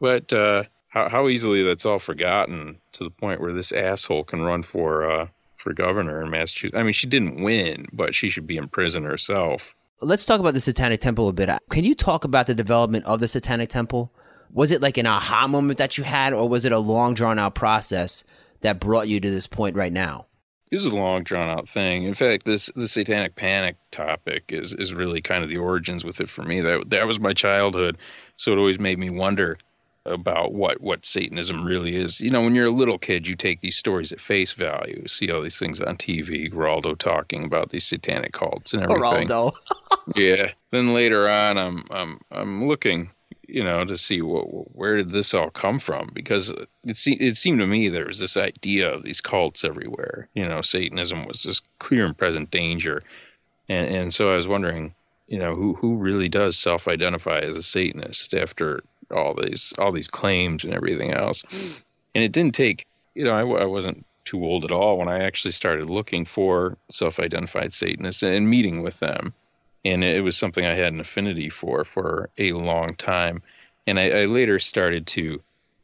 But 0.00 0.32
uh, 0.32 0.64
how, 0.94 1.08
how 1.08 1.28
easily 1.28 1.64
that's 1.64 1.84
all 1.84 1.98
forgotten 1.98 2.76
to 2.92 3.04
the 3.04 3.10
point 3.10 3.40
where 3.40 3.52
this 3.52 3.72
asshole 3.72 4.24
can 4.24 4.40
run 4.40 4.62
for 4.62 5.10
uh, 5.10 5.26
for 5.56 5.74
governor 5.74 6.22
in 6.22 6.30
Massachusetts. 6.30 6.78
I 6.78 6.82
mean, 6.82 6.92
she 6.92 7.08
didn't 7.08 7.42
win, 7.42 7.86
but 7.92 8.14
she 8.14 8.28
should 8.28 8.46
be 8.46 8.56
in 8.56 8.68
prison 8.68 9.02
herself. 9.02 9.74
Let's 10.00 10.24
talk 10.24 10.38
about 10.38 10.54
the 10.54 10.60
Satanic 10.60 11.00
Temple 11.00 11.28
a 11.28 11.32
bit. 11.32 11.50
Can 11.70 11.84
you 11.84 11.94
talk 11.94 12.24
about 12.24 12.46
the 12.46 12.54
development 12.54 13.06
of 13.06 13.20
the 13.20 13.28
Satanic 13.28 13.70
Temple? 13.70 14.12
Was 14.52 14.70
it 14.70 14.82
like 14.82 14.98
an 14.98 15.06
aha 15.06 15.48
moment 15.48 15.78
that 15.78 15.98
you 15.98 16.04
had, 16.04 16.32
or 16.32 16.48
was 16.48 16.64
it 16.64 16.72
a 16.72 16.78
long, 16.78 17.14
drawn 17.14 17.38
out 17.38 17.54
process 17.54 18.22
that 18.60 18.78
brought 18.78 19.08
you 19.08 19.18
to 19.18 19.30
this 19.30 19.46
point 19.46 19.74
right 19.74 19.92
now? 19.92 20.26
This 20.70 20.84
is 20.84 20.92
a 20.92 20.96
long, 20.96 21.22
drawn 21.24 21.50
out 21.50 21.68
thing. 21.68 22.04
In 22.04 22.14
fact, 22.14 22.44
this 22.44 22.70
the 22.76 22.86
Satanic 22.86 23.34
Panic 23.34 23.76
topic 23.90 24.44
is 24.50 24.74
is 24.74 24.94
really 24.94 25.22
kind 25.22 25.42
of 25.42 25.50
the 25.50 25.58
origins 25.58 26.04
with 26.04 26.20
it 26.20 26.28
for 26.28 26.42
me. 26.42 26.60
That 26.60 26.90
that 26.90 27.06
was 27.08 27.18
my 27.18 27.32
childhood, 27.32 27.98
so 28.36 28.52
it 28.52 28.58
always 28.58 28.78
made 28.78 28.98
me 28.98 29.10
wonder 29.10 29.58
about 30.06 30.52
what 30.52 30.80
what 30.80 31.06
Satanism 31.06 31.64
really 31.64 31.96
is. 31.96 32.20
You 32.20 32.30
know, 32.30 32.42
when 32.42 32.54
you're 32.54 32.66
a 32.66 32.70
little 32.70 32.98
kid, 32.98 33.26
you 33.26 33.34
take 33.34 33.60
these 33.60 33.76
stories 33.76 34.12
at 34.12 34.20
face 34.20 34.52
value. 34.52 35.06
See 35.06 35.30
all 35.30 35.42
these 35.42 35.58
things 35.58 35.80
on 35.80 35.96
TV, 35.96 36.52
Geraldo 36.52 36.96
talking 36.96 37.44
about 37.44 37.70
these 37.70 37.84
satanic 37.84 38.32
cults 38.32 38.74
and 38.74 38.82
everything. 38.82 39.28
Geraldo. 39.28 39.52
yeah. 40.16 40.52
Then 40.70 40.94
later 40.94 41.28
on, 41.28 41.58
I'm 41.58 41.84
I'm 41.90 42.20
I'm 42.30 42.68
looking, 42.68 43.10
you 43.46 43.64
know, 43.64 43.84
to 43.84 43.96
see 43.96 44.20
what 44.20 44.44
where 44.76 44.96
did 44.96 45.10
this 45.10 45.32
all 45.32 45.50
come 45.50 45.78
from? 45.78 46.10
Because 46.12 46.50
it 46.86 46.96
se- 46.96 47.18
it 47.20 47.36
seemed 47.36 47.60
to 47.60 47.66
me 47.66 47.88
there 47.88 48.06
was 48.06 48.20
this 48.20 48.36
idea 48.36 48.92
of 48.92 49.02
these 49.02 49.22
cults 49.22 49.64
everywhere. 49.64 50.28
You 50.34 50.46
know, 50.48 50.60
Satanism 50.60 51.26
was 51.26 51.42
this 51.44 51.62
clear 51.78 52.04
and 52.04 52.16
present 52.16 52.50
danger, 52.50 53.02
and 53.70 53.88
and 53.88 54.14
so 54.14 54.30
I 54.30 54.36
was 54.36 54.48
wondering, 54.48 54.94
you 55.28 55.38
know, 55.38 55.54
who 55.54 55.74
who 55.74 55.96
really 55.96 56.28
does 56.28 56.58
self-identify 56.58 57.38
as 57.38 57.56
a 57.56 57.62
Satanist 57.62 58.34
after 58.34 58.82
all 59.10 59.34
these 59.34 59.72
all 59.78 59.92
these 59.92 60.08
claims 60.08 60.64
and 60.64 60.74
everything 60.74 61.12
else. 61.12 61.84
And 62.14 62.22
it 62.22 62.32
didn't 62.32 62.54
take, 62.54 62.86
you 63.14 63.24
know, 63.24 63.32
I, 63.32 63.62
I 63.62 63.64
wasn't 63.64 64.06
too 64.24 64.44
old 64.44 64.64
at 64.64 64.70
all 64.70 64.98
when 64.98 65.08
I 65.08 65.24
actually 65.24 65.52
started 65.52 65.90
looking 65.90 66.24
for 66.24 66.76
self-identified 66.88 67.72
Satanists 67.72 68.22
and 68.22 68.48
meeting 68.48 68.82
with 68.82 68.98
them. 69.00 69.34
And 69.84 70.02
it 70.02 70.22
was 70.22 70.36
something 70.36 70.64
I 70.64 70.74
had 70.74 70.92
an 70.92 71.00
affinity 71.00 71.50
for 71.50 71.84
for 71.84 72.30
a 72.38 72.52
long 72.52 72.94
time. 72.96 73.42
And 73.86 73.98
I, 73.98 74.08
I 74.10 74.24
later 74.24 74.58
started 74.58 75.06
to 75.08 75.42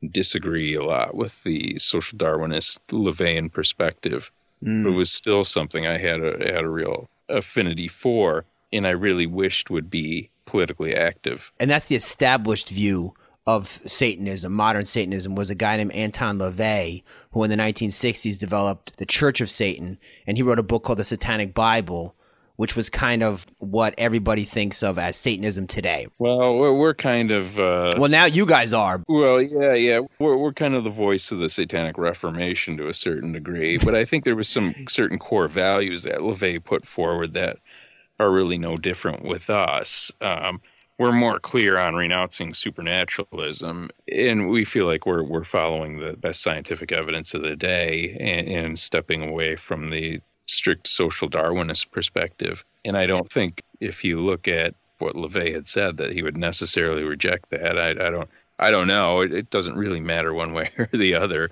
disagree 0.08 0.74
a 0.74 0.82
lot 0.82 1.14
with 1.14 1.42
the 1.44 1.78
social 1.78 2.18
Darwinist 2.18 2.78
LaVeyan 2.88 3.52
perspective. 3.52 4.30
Mm. 4.64 4.86
It 4.86 4.90
was 4.90 5.12
still 5.12 5.44
something 5.44 5.86
I 5.86 5.98
had 5.98 6.22
a 6.22 6.52
had 6.52 6.64
a 6.64 6.68
real 6.68 7.08
affinity 7.28 7.88
for, 7.88 8.44
and 8.72 8.86
I 8.86 8.90
really 8.90 9.26
wished 9.26 9.70
would 9.70 9.90
be 9.90 10.30
politically 10.50 10.94
active. 10.94 11.52
And 11.60 11.70
that's 11.70 11.86
the 11.86 11.96
established 11.96 12.68
view 12.68 13.14
of 13.46 13.80
Satanism, 13.86 14.52
modern 14.52 14.84
Satanism, 14.84 15.34
was 15.34 15.50
a 15.50 15.54
guy 15.54 15.76
named 15.76 15.92
Anton 15.92 16.38
LaVey, 16.38 17.02
who 17.32 17.42
in 17.44 17.50
the 17.50 17.56
1960s 17.56 18.38
developed 18.38 18.96
the 18.98 19.06
Church 19.06 19.40
of 19.40 19.50
Satan, 19.50 19.98
and 20.26 20.36
he 20.36 20.42
wrote 20.42 20.58
a 20.58 20.62
book 20.62 20.84
called 20.84 20.98
The 20.98 21.04
Satanic 21.04 21.54
Bible, 21.54 22.14
which 22.56 22.76
was 22.76 22.90
kind 22.90 23.22
of 23.22 23.46
what 23.58 23.94
everybody 23.96 24.44
thinks 24.44 24.82
of 24.82 24.98
as 24.98 25.16
Satanism 25.16 25.66
today. 25.66 26.08
Well, 26.18 26.58
we're, 26.58 26.74
we're 26.74 26.94
kind 26.94 27.30
of. 27.30 27.58
Uh, 27.58 27.94
well, 27.96 28.10
now 28.10 28.26
you 28.26 28.44
guys 28.44 28.74
are. 28.74 29.02
Well, 29.08 29.40
yeah, 29.40 29.72
yeah. 29.72 30.00
We're, 30.18 30.36
we're 30.36 30.52
kind 30.52 30.74
of 30.74 30.84
the 30.84 30.90
voice 30.90 31.32
of 31.32 31.38
the 31.38 31.48
Satanic 31.48 31.96
Reformation 31.96 32.76
to 32.76 32.88
a 32.88 32.94
certain 32.94 33.32
degree, 33.32 33.78
but 33.78 33.94
I 33.94 34.04
think 34.04 34.24
there 34.24 34.36
was 34.36 34.48
some 34.48 34.74
certain 34.88 35.18
core 35.18 35.48
values 35.48 36.02
that 36.02 36.18
LaVey 36.18 36.62
put 36.62 36.86
forward 36.86 37.32
that 37.32 37.56
are 38.20 38.30
really 38.30 38.58
no 38.58 38.76
different 38.76 39.24
with 39.24 39.50
us. 39.50 40.12
Um, 40.20 40.60
we're 40.98 41.12
more 41.12 41.40
clear 41.40 41.78
on 41.78 41.94
renouncing 41.94 42.52
supernaturalism, 42.52 43.88
and 44.06 44.50
we 44.50 44.66
feel 44.66 44.86
like 44.86 45.06
we're 45.06 45.22
we're 45.22 45.44
following 45.44 45.98
the 45.98 46.12
best 46.12 46.42
scientific 46.42 46.92
evidence 46.92 47.32
of 47.32 47.40
the 47.40 47.56
day 47.56 48.16
and, 48.20 48.48
and 48.48 48.78
stepping 48.78 49.22
away 49.22 49.56
from 49.56 49.88
the 49.88 50.20
strict 50.44 50.86
social 50.86 51.28
Darwinist 51.28 51.90
perspective. 51.90 52.64
And 52.84 52.98
I 52.98 53.06
don't 53.06 53.30
think 53.30 53.62
if 53.80 54.04
you 54.04 54.20
look 54.20 54.46
at 54.46 54.74
what 54.98 55.16
LaVey 55.16 55.54
had 55.54 55.66
said 55.66 55.96
that 55.96 56.12
he 56.12 56.22
would 56.22 56.36
necessarily 56.36 57.02
reject 57.02 57.48
that. 57.50 57.78
I, 57.78 57.90
I 57.90 58.10
don't 58.10 58.28
I 58.58 58.70
don't 58.70 58.86
know. 58.86 59.22
It, 59.22 59.32
it, 59.32 59.50
doesn't 59.50 59.76
really 59.76 60.00
matter 60.00 60.34
one 60.34 60.52
way 60.52 60.70
or 60.78 60.88
the 60.92 61.14
other 61.14 61.50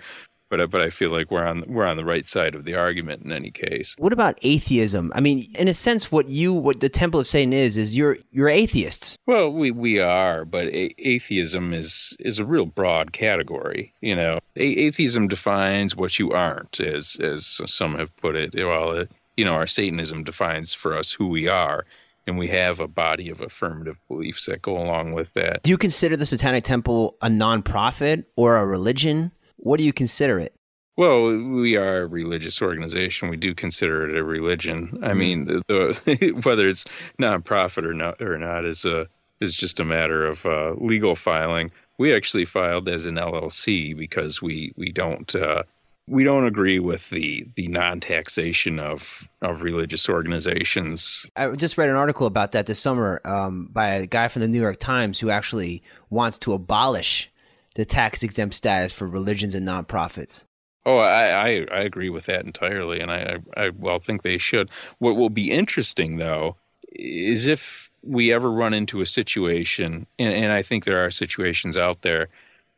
but 0.50 0.70
but 0.70 0.80
I 0.80 0.90
feel 0.90 1.10
like 1.10 1.30
we're 1.30 1.44
on 1.46 1.64
we're 1.66 1.86
on 1.86 1.96
the 1.96 2.04
right 2.04 2.26
side 2.26 2.54
of 2.54 2.64
the 2.64 2.74
argument 2.74 3.22
in 3.24 3.32
any 3.32 3.50
case. 3.50 3.94
What 3.98 4.12
about 4.12 4.38
atheism? 4.42 5.12
I 5.14 5.20
mean, 5.20 5.50
in 5.58 5.68
a 5.68 5.74
sense, 5.74 6.10
what 6.10 6.28
you 6.28 6.52
what 6.52 6.80
the 6.80 6.88
Temple 6.88 7.20
of 7.20 7.26
Satan 7.26 7.52
is 7.52 7.76
is 7.76 7.96
you're 7.96 8.18
you're 8.30 8.48
atheists. 8.48 9.18
Well, 9.26 9.50
we 9.52 9.70
we 9.70 9.98
are, 10.00 10.44
but 10.44 10.66
a- 10.66 10.94
atheism 10.98 11.72
is 11.72 12.16
is 12.20 12.38
a 12.38 12.44
real 12.44 12.66
broad 12.66 13.12
category. 13.12 13.92
You 14.00 14.16
know, 14.16 14.38
a- 14.56 14.60
atheism 14.86 15.28
defines 15.28 15.96
what 15.96 16.18
you 16.18 16.32
aren't, 16.32 16.80
as 16.80 17.16
as 17.22 17.60
some 17.66 17.96
have 17.96 18.14
put 18.16 18.36
it. 18.36 18.54
Well, 18.54 18.92
it, 18.92 19.10
you 19.36 19.44
know, 19.44 19.52
our 19.52 19.66
Satanism 19.66 20.24
defines 20.24 20.74
for 20.74 20.96
us 20.96 21.12
who 21.12 21.28
we 21.28 21.48
are. 21.48 21.84
And 22.26 22.36
we 22.36 22.48
have 22.48 22.78
a 22.78 22.86
body 22.86 23.30
of 23.30 23.40
affirmative 23.40 23.96
beliefs 24.06 24.44
that 24.46 24.60
go 24.60 24.76
along 24.76 25.14
with 25.14 25.32
that. 25.32 25.62
Do 25.62 25.70
you 25.70 25.78
consider 25.78 26.14
the 26.14 26.26
Satanic 26.26 26.62
Temple 26.62 27.16
a 27.22 27.28
nonprofit 27.28 28.24
or 28.36 28.56
a 28.56 28.66
religion? 28.66 29.32
What 29.58 29.78
do 29.78 29.84
you 29.84 29.92
consider 29.92 30.38
it? 30.38 30.54
Well, 30.96 31.28
we 31.28 31.76
are 31.76 32.02
a 32.02 32.06
religious 32.06 32.60
organization. 32.60 33.28
We 33.28 33.36
do 33.36 33.54
consider 33.54 34.10
it 34.10 34.18
a 34.18 34.24
religion. 34.24 34.98
I 35.02 35.08
mm-hmm. 35.08 35.18
mean, 35.18 35.44
the, 35.44 35.62
the, 35.68 36.32
whether 36.42 36.66
it's 36.66 36.86
nonprofit 37.20 37.84
or 37.84 37.94
not 37.94 38.20
or 38.20 38.36
not 38.36 38.64
is 38.64 38.84
a 38.84 39.06
is 39.40 39.56
just 39.56 39.78
a 39.78 39.84
matter 39.84 40.26
of 40.26 40.44
uh, 40.44 40.74
legal 40.78 41.14
filing. 41.14 41.70
We 41.98 42.14
actually 42.14 42.44
filed 42.44 42.88
as 42.88 43.06
an 43.06 43.14
LLC 43.14 43.96
because 43.96 44.42
we 44.42 44.72
we 44.76 44.90
don't 44.90 45.32
uh, 45.36 45.62
we 46.08 46.24
don't 46.24 46.46
agree 46.46 46.78
with 46.78 47.10
the 47.10 47.46
the 47.54 47.68
non 47.68 48.00
taxation 48.00 48.80
of 48.80 49.28
of 49.40 49.62
religious 49.62 50.08
organizations. 50.08 51.30
I 51.36 51.50
just 51.52 51.78
read 51.78 51.90
an 51.90 51.96
article 51.96 52.26
about 52.26 52.52
that 52.52 52.66
this 52.66 52.80
summer 52.80 53.20
um, 53.24 53.68
by 53.70 53.90
a 53.90 54.06
guy 54.06 54.28
from 54.28 54.42
the 54.42 54.48
New 54.48 54.60
York 54.60 54.80
Times 54.80 55.20
who 55.20 55.30
actually 55.30 55.82
wants 56.10 56.38
to 56.40 56.54
abolish 56.54 57.30
the 57.78 57.84
tax 57.84 58.24
exempt 58.24 58.56
status 58.56 58.92
for 58.92 59.06
religions 59.06 59.54
and 59.54 59.66
nonprofits. 59.66 60.46
Oh, 60.84 60.96
I, 60.96 61.28
I, 61.28 61.66
I 61.72 61.80
agree 61.82 62.10
with 62.10 62.26
that 62.26 62.44
entirely, 62.44 62.98
and 62.98 63.08
I, 63.08 63.36
I 63.56 63.70
well 63.70 64.00
think 64.00 64.22
they 64.22 64.38
should. 64.38 64.70
What 64.98 65.14
will 65.14 65.30
be 65.30 65.52
interesting 65.52 66.16
though 66.16 66.56
is 66.90 67.46
if 67.46 67.88
we 68.02 68.32
ever 68.32 68.50
run 68.50 68.74
into 68.74 69.00
a 69.00 69.06
situation, 69.06 70.08
and, 70.18 70.32
and 70.32 70.52
I 70.52 70.62
think 70.62 70.84
there 70.84 71.04
are 71.04 71.10
situations 71.12 71.76
out 71.76 72.02
there 72.02 72.28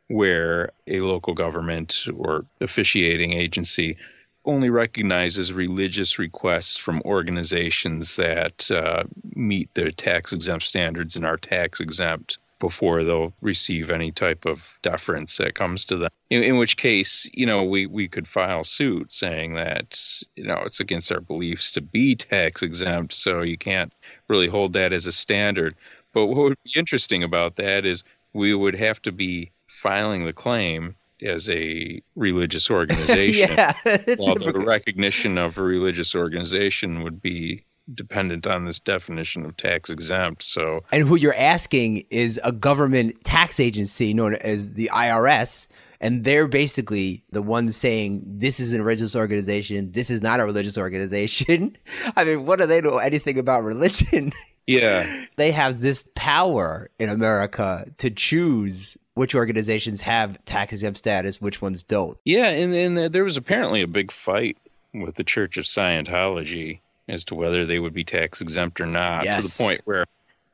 where 0.09 0.71
a 0.87 1.01
local 1.01 1.33
government 1.33 2.05
or 2.15 2.45
officiating 2.61 3.33
agency 3.33 3.97
only 4.45 4.69
recognizes 4.69 5.51
religious 5.51 6.19
requests 6.19 6.77
from 6.77 7.01
organizations 7.07 8.17
that 8.17 8.71
uh, 8.71 9.05
meet 9.35 9.73
their 9.73 9.93
tax 9.93 10.35
exempt 10.35 10.67
standards 10.67 11.17
and 11.17 11.25
are 11.25 11.39
tax 11.39 11.81
exempt 11.81 12.39
before 12.61 13.03
they'll 13.03 13.33
receive 13.41 13.91
any 13.91 14.13
type 14.13 14.45
of 14.45 14.79
deference 14.83 15.39
that 15.39 15.57
comes 15.57 15.85
to 15.87 15.97
them. 15.97 16.11
In, 16.29 16.45
in, 16.45 16.59
which 16.59 16.77
case, 16.77 17.29
you 17.35 17.47
know, 17.47 17.65
we, 17.65 17.87
we 17.87 18.07
could 18.07 18.29
file 18.29 18.63
suit 18.63 19.13
saying 19.13 19.55
that, 19.55 20.01
you 20.37 20.45
know, 20.45 20.63
it's 20.65 20.79
against 20.79 21.11
our 21.11 21.21
beliefs 21.21 21.73
to 21.73 21.81
be 21.81 22.15
tax 22.15 22.63
exempt, 22.63 23.13
so 23.13 23.41
you 23.41 23.57
can't 23.57 23.93
really 24.29 24.47
hold 24.47 24.75
that 24.75 24.93
as 24.93 25.07
a 25.07 25.13
standard. 25.13 25.75
But 26.13 26.27
what 26.27 26.37
would 26.37 26.59
be 26.65 26.79
interesting 26.79 27.25
about 27.25 27.57
that 27.57 27.85
is 27.85 28.05
we 28.33 28.55
would 28.55 28.77
have 28.77 29.03
to 29.03 29.13
be 29.13 29.51
filing 29.67 30.25
the 30.25 30.33
claim 30.33 30.95
as 31.23 31.49
a 31.51 32.01
religious 32.15 32.71
organization. 32.71 33.51
yeah, 33.57 33.73
while 34.17 34.37
the 34.37 34.53
recognition 34.65 35.39
of 35.39 35.59
a 35.59 35.63
religious 35.63 36.15
organization 36.15 37.03
would 37.03 37.21
be 37.21 37.65
dependent 37.95 38.47
on 38.47 38.65
this 38.65 38.81
definition 38.81 39.45
of 39.45 39.57
tax 39.57 39.91
exempt. 39.91 40.43
So, 40.43 40.85
and 40.93 41.07
who 41.07 41.17
you're 41.17 41.35
asking 41.35 42.05
is 42.11 42.41
a 42.45 42.53
government 42.53 43.23
tax 43.25 43.61
agency 43.61 44.15
known 44.15 44.35
as 44.35 44.75
the 44.75 44.91
IRS. 44.93 45.67
And 46.03 46.25
they're 46.25 46.49
basically 46.49 47.23
the 47.31 47.43
ones 47.43 47.77
saying 47.77 48.23
this 48.25 48.59
is 48.59 48.73
a 48.73 48.83
religious 48.83 49.15
organization. 49.15 49.93
This 49.93 50.09
is 50.11 50.23
not 50.23 50.41
a 50.41 50.45
religious 50.47 50.79
organization. 50.79 51.77
I 52.17 52.25
mean, 52.25 52.47
what 52.47 52.59
do 52.59 52.67
they 52.67 52.81
know 52.81 52.99
anything 52.99 53.39
about 53.39 53.65
religion? 53.65 54.33
Yeah. 54.67 55.25
they 55.35 55.51
have 55.51 55.81
this 55.81 56.09
power 56.15 56.91
in 57.01 57.09
America 57.09 57.87
to 57.99 58.09
choose 58.09 58.97
which 59.15 59.35
organizations 59.35 60.01
have 60.03 60.43
tax 60.45 60.73
exempt 60.73 60.99
status, 60.99 61.41
which 61.41 61.61
ones 61.61 61.83
don't. 61.83 62.17
Yeah, 62.25 62.51
and, 62.51 62.73
and 62.73 63.13
there 63.13 63.25
was 63.25 63.37
apparently 63.37 63.83
a 63.83 63.89
big 63.89 64.13
fight 64.13 64.59
with 64.95 65.17
the 65.17 65.25
Church 65.25 65.57
of 65.57 65.65
Scientology 65.65 66.81
as 67.09 67.25
to 67.27 67.35
whether 67.35 67.67
they 67.67 67.79
would 67.79 67.95
be 67.95 68.05
tax 68.05 68.41
exempt 68.41 68.81
or 68.81 68.87
not, 68.87 69.25
yes. 69.25 69.37
to 69.37 69.43
the 69.43 69.65
point 69.65 69.81
where 69.85 70.05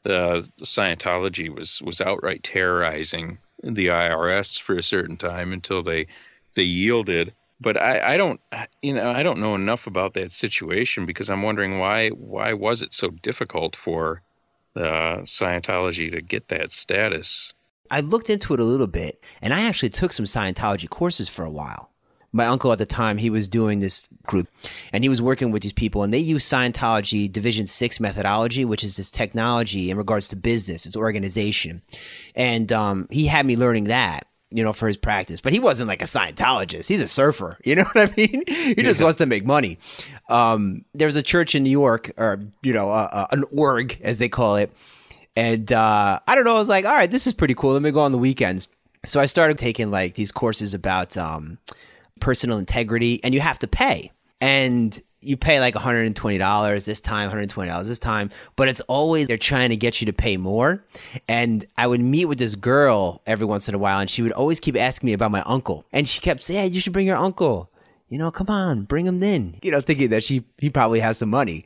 the 0.02 0.48
Scientology 0.60 1.54
was 1.54 1.82
was 1.82 2.00
outright 2.00 2.42
terrorizing 2.42 3.38
the 3.62 3.88
IRS 3.88 4.60
for 4.60 4.76
a 4.76 4.82
certain 4.82 5.16
time 5.16 5.52
until 5.52 5.82
they 5.82 6.06
they 6.54 6.62
yielded. 6.62 7.32
But 7.60 7.80
I, 7.80 8.14
I 8.14 8.16
don't 8.16 8.40
you 8.82 8.94
know 8.94 9.10
I 9.10 9.22
don't 9.22 9.40
know 9.40 9.54
enough 9.54 9.86
about 9.86 10.14
that 10.14 10.30
situation 10.32 11.06
because 11.06 11.28
I'm 11.30 11.42
wondering 11.42 11.78
why 11.78 12.10
why 12.10 12.52
was 12.52 12.82
it 12.82 12.92
so 12.92 13.10
difficult 13.10 13.74
for 13.74 14.22
uh, 14.76 15.22
Scientology 15.22 16.10
to 16.10 16.20
get 16.20 16.48
that 16.48 16.70
status? 16.70 17.52
I 17.90 18.00
looked 18.00 18.30
into 18.30 18.52
it 18.54 18.60
a 18.60 18.64
little 18.64 18.86
bit, 18.86 19.22
and 19.40 19.54
I 19.54 19.62
actually 19.62 19.90
took 19.90 20.12
some 20.12 20.26
Scientology 20.26 20.88
courses 20.88 21.28
for 21.28 21.44
a 21.44 21.50
while. 21.50 21.90
My 22.32 22.46
uncle 22.46 22.72
at 22.72 22.78
the 22.78 22.86
time, 22.86 23.18
he 23.18 23.30
was 23.30 23.48
doing 23.48 23.80
this 23.80 24.02
group, 24.26 24.48
and 24.92 25.04
he 25.04 25.08
was 25.08 25.22
working 25.22 25.50
with 25.50 25.62
these 25.62 25.72
people, 25.72 26.02
and 26.02 26.12
they 26.12 26.18
use 26.18 26.44
Scientology 26.44 27.30
Division 27.30 27.66
Six 27.66 28.00
methodology, 28.00 28.64
which 28.64 28.84
is 28.84 28.96
this 28.96 29.10
technology 29.10 29.90
in 29.90 29.96
regards 29.96 30.28
to 30.28 30.36
business, 30.36 30.86
it's 30.86 30.96
organization, 30.96 31.82
and 32.34 32.72
um, 32.72 33.08
he 33.10 33.26
had 33.26 33.46
me 33.46 33.56
learning 33.56 33.84
that 33.84 34.26
you 34.50 34.62
know, 34.62 34.72
for 34.72 34.86
his 34.86 34.96
practice. 34.96 35.40
But 35.40 35.52
he 35.52 35.58
wasn't 35.58 35.88
like 35.88 36.02
a 36.02 36.06
Scientologist. 36.06 36.86
He's 36.86 37.02
a 37.02 37.08
surfer. 37.08 37.58
You 37.64 37.74
know 37.74 37.84
what 37.92 38.10
I 38.10 38.14
mean? 38.16 38.44
He 38.46 38.74
just 38.76 39.02
wants 39.02 39.18
to 39.18 39.26
make 39.26 39.44
money. 39.44 39.78
Um, 40.28 40.84
there 40.94 41.06
was 41.06 41.16
a 41.16 41.22
church 41.22 41.56
in 41.56 41.64
New 41.64 41.70
York, 41.70 42.12
or 42.16 42.40
you 42.62 42.72
know, 42.72 42.90
uh, 42.90 43.08
uh, 43.10 43.26
an 43.32 43.44
org 43.54 43.98
as 44.02 44.18
they 44.18 44.28
call 44.28 44.56
it, 44.56 44.72
and 45.34 45.70
uh, 45.72 46.20
I 46.26 46.34
don't 46.36 46.44
know. 46.44 46.54
I 46.54 46.58
was 46.58 46.68
like, 46.68 46.84
all 46.84 46.94
right, 46.94 47.10
this 47.10 47.26
is 47.26 47.34
pretty 47.34 47.54
cool. 47.54 47.72
Let 47.72 47.82
me 47.82 47.90
go 47.90 48.00
on 48.00 48.12
the 48.12 48.18
weekends. 48.18 48.68
So 49.04 49.20
I 49.20 49.26
started 49.26 49.58
taking 49.58 49.90
like 49.90 50.14
these 50.14 50.30
courses 50.30 50.74
about 50.74 51.16
um, 51.16 51.58
personal 52.20 52.58
integrity, 52.58 53.20
and 53.22 53.34
you 53.34 53.40
have 53.40 53.58
to 53.60 53.66
pay. 53.66 54.12
And 54.40 55.00
you 55.20 55.36
pay 55.36 55.60
like 55.60 55.74
$120 55.74 56.84
this 56.84 57.00
time, 57.00 57.30
$120 57.30 57.84
this 57.84 57.98
time, 57.98 58.30
but 58.54 58.68
it's 58.68 58.80
always 58.82 59.26
they're 59.26 59.36
trying 59.36 59.70
to 59.70 59.76
get 59.76 60.00
you 60.00 60.06
to 60.06 60.12
pay 60.12 60.36
more. 60.36 60.84
And 61.26 61.66
I 61.76 61.86
would 61.86 62.00
meet 62.00 62.26
with 62.26 62.38
this 62.38 62.54
girl 62.54 63.22
every 63.26 63.46
once 63.46 63.68
in 63.68 63.74
a 63.74 63.78
while, 63.78 63.98
and 63.98 64.08
she 64.08 64.22
would 64.22 64.32
always 64.32 64.60
keep 64.60 64.76
asking 64.76 65.08
me 65.08 65.12
about 65.12 65.30
my 65.30 65.42
uncle. 65.42 65.84
And 65.92 66.06
she 66.06 66.20
kept 66.20 66.42
saying, 66.42 66.60
hey, 66.60 66.66
you 66.68 66.80
should 66.80 66.92
bring 66.92 67.06
your 67.06 67.16
uncle. 67.16 67.70
You 68.08 68.18
know, 68.18 68.30
come 68.30 68.48
on, 68.48 68.82
bring 68.82 69.04
him 69.04 69.20
in. 69.22 69.58
You 69.62 69.72
know, 69.72 69.80
thinking 69.80 70.10
that 70.10 70.22
she 70.22 70.44
he 70.58 70.70
probably 70.70 71.00
has 71.00 71.18
some 71.18 71.30
money 71.30 71.64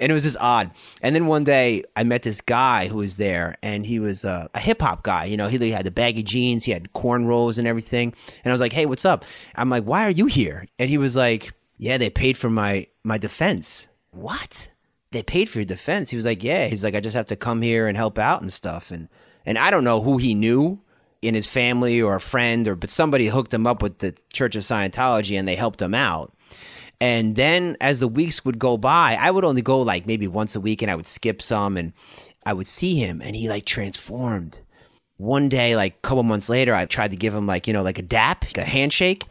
and 0.00 0.10
it 0.10 0.14
was 0.14 0.24
just 0.24 0.38
odd. 0.40 0.70
And 1.02 1.14
then 1.14 1.26
one 1.26 1.44
day 1.44 1.84
I 1.94 2.02
met 2.02 2.22
this 2.22 2.40
guy 2.40 2.88
who 2.88 2.96
was 2.96 3.16
there, 3.18 3.56
and 3.62 3.86
he 3.86 4.00
was 4.00 4.24
uh, 4.24 4.48
a 4.54 4.58
hip 4.58 4.80
hop 4.82 5.02
guy. 5.02 5.26
You 5.26 5.36
know, 5.36 5.48
he 5.48 5.70
had 5.70 5.86
the 5.86 5.90
baggy 5.90 6.22
jeans, 6.22 6.64
he 6.64 6.72
had 6.72 6.92
cornrows 6.92 7.58
and 7.58 7.68
everything. 7.68 8.14
And 8.42 8.50
I 8.50 8.54
was 8.54 8.60
like, 8.60 8.72
"Hey, 8.72 8.86
what's 8.86 9.04
up?" 9.04 9.24
I'm 9.54 9.70
like, 9.70 9.84
"Why 9.84 10.04
are 10.06 10.10
you 10.10 10.26
here?" 10.26 10.66
And 10.78 10.90
he 10.90 10.98
was 10.98 11.14
like, 11.16 11.52
"Yeah, 11.76 11.98
they 11.98 12.10
paid 12.10 12.36
for 12.36 12.50
my 12.50 12.86
my 13.04 13.18
defense." 13.18 13.86
What? 14.10 14.70
They 15.12 15.22
paid 15.22 15.48
for 15.48 15.58
your 15.58 15.66
defense? 15.66 16.10
He 16.10 16.16
was 16.16 16.24
like, 16.24 16.42
"Yeah." 16.42 16.66
He's 16.66 16.82
like, 16.82 16.96
"I 16.96 17.00
just 17.00 17.16
have 17.16 17.26
to 17.26 17.36
come 17.36 17.62
here 17.62 17.86
and 17.86 17.96
help 17.96 18.18
out 18.18 18.40
and 18.40 18.52
stuff." 18.52 18.90
And 18.90 19.08
and 19.44 19.58
I 19.58 19.70
don't 19.70 19.84
know 19.84 20.00
who 20.00 20.18
he 20.18 20.34
knew 20.34 20.80
in 21.22 21.34
his 21.34 21.46
family 21.46 22.00
or 22.00 22.14
a 22.14 22.20
friend 22.20 22.66
or 22.66 22.74
but 22.74 22.88
somebody 22.88 23.26
hooked 23.26 23.52
him 23.52 23.66
up 23.66 23.82
with 23.82 23.98
the 23.98 24.14
Church 24.32 24.56
of 24.56 24.62
Scientology 24.62 25.38
and 25.38 25.46
they 25.46 25.56
helped 25.56 25.82
him 25.82 25.94
out. 25.94 26.32
And 27.00 27.34
then 27.34 27.76
as 27.80 27.98
the 27.98 28.08
weeks 28.08 28.44
would 28.44 28.58
go 28.58 28.76
by, 28.76 29.16
I 29.18 29.30
would 29.30 29.44
only 29.44 29.62
go 29.62 29.80
like 29.80 30.06
maybe 30.06 30.26
once 30.26 30.54
a 30.54 30.60
week 30.60 30.82
and 30.82 30.90
I 30.90 30.94
would 30.94 31.06
skip 31.06 31.40
some 31.40 31.76
and 31.76 31.92
I 32.44 32.52
would 32.52 32.66
see 32.66 32.96
him 32.96 33.22
and 33.22 33.34
he 33.34 33.48
like 33.48 33.64
transformed. 33.64 34.60
One 35.16 35.48
day, 35.48 35.76
like 35.76 35.94
a 35.96 36.00
couple 36.00 36.22
months 36.22 36.48
later, 36.48 36.74
I 36.74 36.86
tried 36.86 37.10
to 37.10 37.16
give 37.16 37.34
him 37.34 37.46
like, 37.46 37.66
you 37.66 37.72
know, 37.72 37.82
like 37.82 37.98
a 37.98 38.02
dap, 38.02 38.44
like 38.44 38.58
a 38.58 38.64
handshake. 38.64 39.24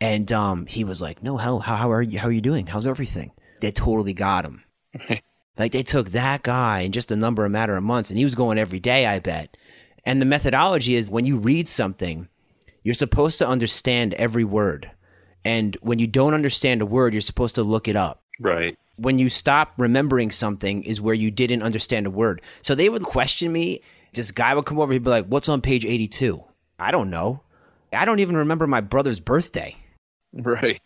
And 0.00 0.30
um, 0.32 0.66
he 0.66 0.84
was 0.84 1.00
like, 1.00 1.22
no, 1.22 1.36
how, 1.36 1.58
how, 1.58 1.76
how 1.76 1.90
are 1.90 2.02
you? 2.02 2.18
How 2.18 2.28
are 2.28 2.32
you 2.32 2.40
doing? 2.40 2.66
How's 2.66 2.86
everything? 2.86 3.30
They 3.60 3.70
totally 3.70 4.12
got 4.12 4.44
him. 4.44 4.64
like 5.58 5.72
they 5.72 5.82
took 5.82 6.10
that 6.10 6.42
guy 6.42 6.80
in 6.80 6.92
just 6.92 7.12
a 7.12 7.16
number 7.16 7.44
of 7.44 7.52
matter 7.52 7.76
of 7.76 7.84
months 7.84 8.10
and 8.10 8.18
he 8.18 8.24
was 8.24 8.34
going 8.34 8.58
every 8.58 8.80
day, 8.80 9.06
I 9.06 9.18
bet. 9.18 9.56
And 10.04 10.20
the 10.20 10.26
methodology 10.26 10.94
is 10.94 11.10
when 11.10 11.26
you 11.26 11.36
read 11.36 11.68
something, 11.68 12.28
you're 12.82 12.94
supposed 12.94 13.38
to 13.38 13.48
understand 13.48 14.14
every 14.14 14.44
word. 14.44 14.90
And 15.46 15.76
when 15.80 16.00
you 16.00 16.08
don't 16.08 16.34
understand 16.34 16.82
a 16.82 16.86
word, 16.86 17.14
you're 17.14 17.20
supposed 17.20 17.54
to 17.54 17.62
look 17.62 17.86
it 17.86 17.94
up. 17.94 18.20
Right. 18.40 18.76
When 18.96 19.20
you 19.20 19.30
stop 19.30 19.74
remembering 19.76 20.32
something 20.32 20.82
is 20.82 21.00
where 21.00 21.14
you 21.14 21.30
didn't 21.30 21.62
understand 21.62 22.04
a 22.04 22.10
word. 22.10 22.42
So 22.62 22.74
they 22.74 22.88
would 22.88 23.04
question 23.04 23.52
me. 23.52 23.80
This 24.12 24.32
guy 24.32 24.56
would 24.56 24.66
come 24.66 24.80
over, 24.80 24.92
he'd 24.92 25.04
be 25.04 25.10
like, 25.10 25.26
What's 25.26 25.48
on 25.48 25.60
page 25.60 25.84
82? 25.84 26.42
I 26.80 26.90
don't 26.90 27.10
know. 27.10 27.42
I 27.92 28.04
don't 28.04 28.18
even 28.18 28.36
remember 28.36 28.66
my 28.66 28.80
brother's 28.80 29.20
birthday. 29.20 29.76
Right. 30.32 30.82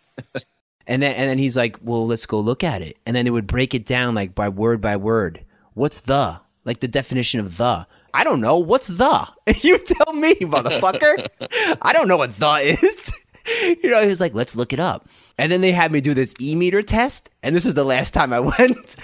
and 0.86 1.02
then 1.02 1.14
and 1.14 1.30
then 1.30 1.38
he's 1.38 1.56
like, 1.56 1.78
Well, 1.80 2.06
let's 2.06 2.26
go 2.26 2.38
look 2.38 2.62
at 2.62 2.82
it. 2.82 2.98
And 3.06 3.16
then 3.16 3.24
they 3.24 3.30
would 3.30 3.46
break 3.46 3.72
it 3.72 3.86
down 3.86 4.14
like 4.14 4.34
by 4.34 4.50
word 4.50 4.82
by 4.82 4.98
word. 4.98 5.42
What's 5.72 6.00
the? 6.00 6.38
Like 6.66 6.80
the 6.80 6.88
definition 6.88 7.40
of 7.40 7.56
the. 7.56 7.86
I 8.12 8.24
don't 8.24 8.42
know. 8.42 8.58
What's 8.58 8.88
the? 8.88 9.26
You 9.62 9.78
tell 9.78 10.12
me, 10.12 10.34
motherfucker. 10.34 11.28
I 11.80 11.94
don't 11.94 12.08
know 12.08 12.18
what 12.18 12.38
the 12.38 12.76
is. 12.82 13.19
you 13.82 13.90
know, 13.90 14.02
he 14.02 14.08
was 14.08 14.20
like, 14.20 14.34
let's 14.34 14.56
look 14.56 14.72
it 14.72 14.80
up. 14.80 15.08
And 15.38 15.50
then 15.50 15.60
they 15.60 15.72
had 15.72 15.92
me 15.92 16.00
do 16.00 16.14
this 16.14 16.34
e 16.40 16.54
meter 16.54 16.82
test. 16.82 17.30
And 17.42 17.54
this 17.54 17.66
is 17.66 17.74
the 17.74 17.84
last 17.84 18.12
time 18.14 18.32
I 18.32 18.40
went. 18.58 18.96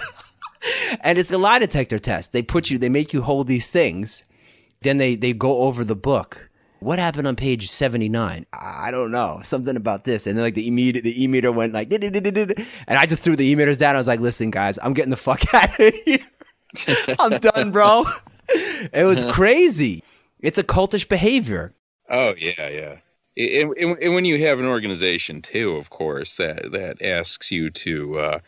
and 1.01 1.17
it's 1.17 1.31
a 1.31 1.37
lie 1.37 1.59
detector 1.59 1.99
test. 1.99 2.33
They 2.33 2.41
put 2.41 2.69
you, 2.69 2.77
they 2.77 2.89
make 2.89 3.13
you 3.13 3.21
hold 3.21 3.47
these 3.47 3.69
things. 3.69 4.23
Then 4.81 4.97
they, 4.97 5.15
they 5.15 5.33
go 5.33 5.63
over 5.63 5.83
the 5.83 5.95
book. 5.95 6.49
What 6.79 6.99
happened 6.99 7.27
on 7.27 7.35
page 7.35 7.71
79? 7.71 8.45
I 8.53 8.91
don't 8.91 9.09
know. 9.09 9.39
Something 9.43 9.75
about 9.75 10.03
this. 10.03 10.27
And 10.27 10.37
then 10.37 10.45
like 10.45 10.53
the 10.53 10.67
e 10.67 10.71
meter, 10.71 11.01
the 11.01 11.23
e 11.23 11.27
meter 11.27 11.51
went 11.51 11.73
like, 11.73 11.91
and 11.91 12.65
I 12.87 13.05
just 13.07 13.23
threw 13.23 13.35
the 13.35 13.45
e 13.45 13.55
meters 13.55 13.79
down. 13.79 13.95
I 13.95 13.97
was 13.97 14.07
like, 14.07 14.19
listen, 14.19 14.51
guys, 14.51 14.77
I'm 14.83 14.93
getting 14.93 15.09
the 15.09 15.17
fuck 15.17 15.53
out 15.53 15.79
of 15.79 15.93
here. 16.05 16.19
I'm 17.19 17.39
done, 17.39 17.71
bro. 17.71 18.05
It 18.93 19.03
was 19.03 19.23
crazy. 19.23 20.03
It's 20.39 20.59
a 20.59 20.63
cultish 20.63 21.09
behavior. 21.09 21.73
Oh, 22.09 22.33
yeah, 22.37 22.69
yeah 22.69 22.95
and, 23.37 23.97
and, 24.01 24.15
when 24.15 24.25
you 24.25 24.47
have 24.47 24.59
an 24.59 24.65
organization 24.65 25.41
too, 25.41 25.75
of 25.75 25.89
course, 25.89 26.37
that 26.37 26.71
that 26.71 27.01
asks 27.03 27.51
you 27.51 27.69
to 27.69 28.19
uh, 28.19 28.39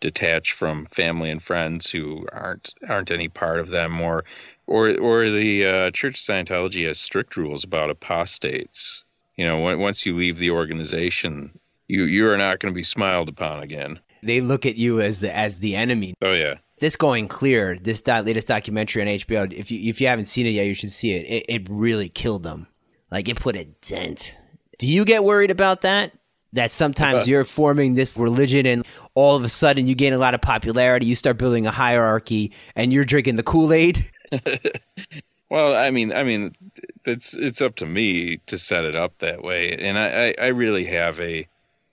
detach 0.00 0.52
from 0.52 0.86
family 0.86 1.30
and 1.30 1.42
friends 1.42 1.90
who 1.90 2.24
aren't 2.30 2.74
aren't 2.88 3.10
any 3.10 3.28
part 3.28 3.58
of 3.58 3.68
them, 3.68 4.00
or 4.00 4.24
or 4.66 4.96
or 4.96 5.30
the 5.30 5.66
uh, 5.66 5.90
Church 5.90 6.14
of 6.14 6.20
Scientology 6.20 6.86
has 6.86 7.00
strict 7.00 7.36
rules 7.36 7.64
about 7.64 7.90
apostates. 7.90 9.04
You 9.36 9.46
know, 9.46 9.60
when, 9.60 9.80
once 9.80 10.06
you 10.06 10.14
leave 10.14 10.38
the 10.38 10.52
organization, 10.52 11.58
you 11.88 12.04
you 12.04 12.28
are 12.28 12.38
not 12.38 12.60
going 12.60 12.72
to 12.72 12.76
be 12.76 12.84
smiled 12.84 13.28
upon 13.28 13.62
again. 13.62 13.98
They 14.22 14.40
look 14.40 14.64
at 14.64 14.76
you 14.76 15.00
as 15.00 15.20
the, 15.20 15.36
as 15.36 15.58
the 15.58 15.76
enemy. 15.76 16.14
Oh 16.22 16.32
yeah. 16.32 16.54
This 16.78 16.94
going 16.96 17.26
clear. 17.26 17.78
This 17.80 18.06
latest 18.06 18.46
documentary 18.46 19.02
on 19.02 19.08
HBO. 19.08 19.52
If 19.52 19.70
you 19.70 19.88
if 19.90 20.00
you 20.00 20.06
haven't 20.06 20.26
seen 20.26 20.46
it 20.46 20.50
yet, 20.50 20.66
you 20.66 20.74
should 20.74 20.92
see 20.92 21.14
it. 21.14 21.26
It, 21.26 21.46
it 21.48 21.66
really 21.70 22.08
killed 22.08 22.42
them. 22.42 22.68
Like 23.10 23.28
it 23.28 23.36
put 23.36 23.56
a 23.56 23.64
dent. 23.64 24.38
Do 24.78 24.86
you 24.86 25.04
get 25.04 25.24
worried 25.24 25.50
about 25.50 25.82
that? 25.82 26.12
That 26.52 26.72
sometimes 26.72 27.24
uh, 27.24 27.30
you're 27.30 27.44
forming 27.44 27.94
this 27.94 28.16
religion 28.16 28.66
and 28.66 28.86
all 29.14 29.36
of 29.36 29.44
a 29.44 29.48
sudden 29.48 29.86
you 29.86 29.94
gain 29.94 30.12
a 30.12 30.18
lot 30.18 30.34
of 30.34 30.40
popularity, 30.40 31.06
you 31.06 31.14
start 31.14 31.38
building 31.38 31.66
a 31.66 31.70
hierarchy 31.70 32.52
and 32.74 32.92
you're 32.92 33.04
drinking 33.04 33.36
the 33.36 33.42
Kool-Aid? 33.42 34.10
well, 35.50 35.74
I 35.74 35.90
mean, 35.90 36.12
I 36.12 36.22
mean, 36.22 36.56
it's 37.04 37.34
it's 37.36 37.62
up 37.62 37.76
to 37.76 37.86
me 37.86 38.38
to 38.46 38.58
set 38.58 38.84
it 38.84 38.96
up 38.96 39.18
that 39.18 39.42
way, 39.42 39.76
and 39.78 39.98
I, 39.98 40.08
I, 40.08 40.34
I 40.42 40.46
really 40.48 40.84
have 40.86 41.20
a 41.20 41.46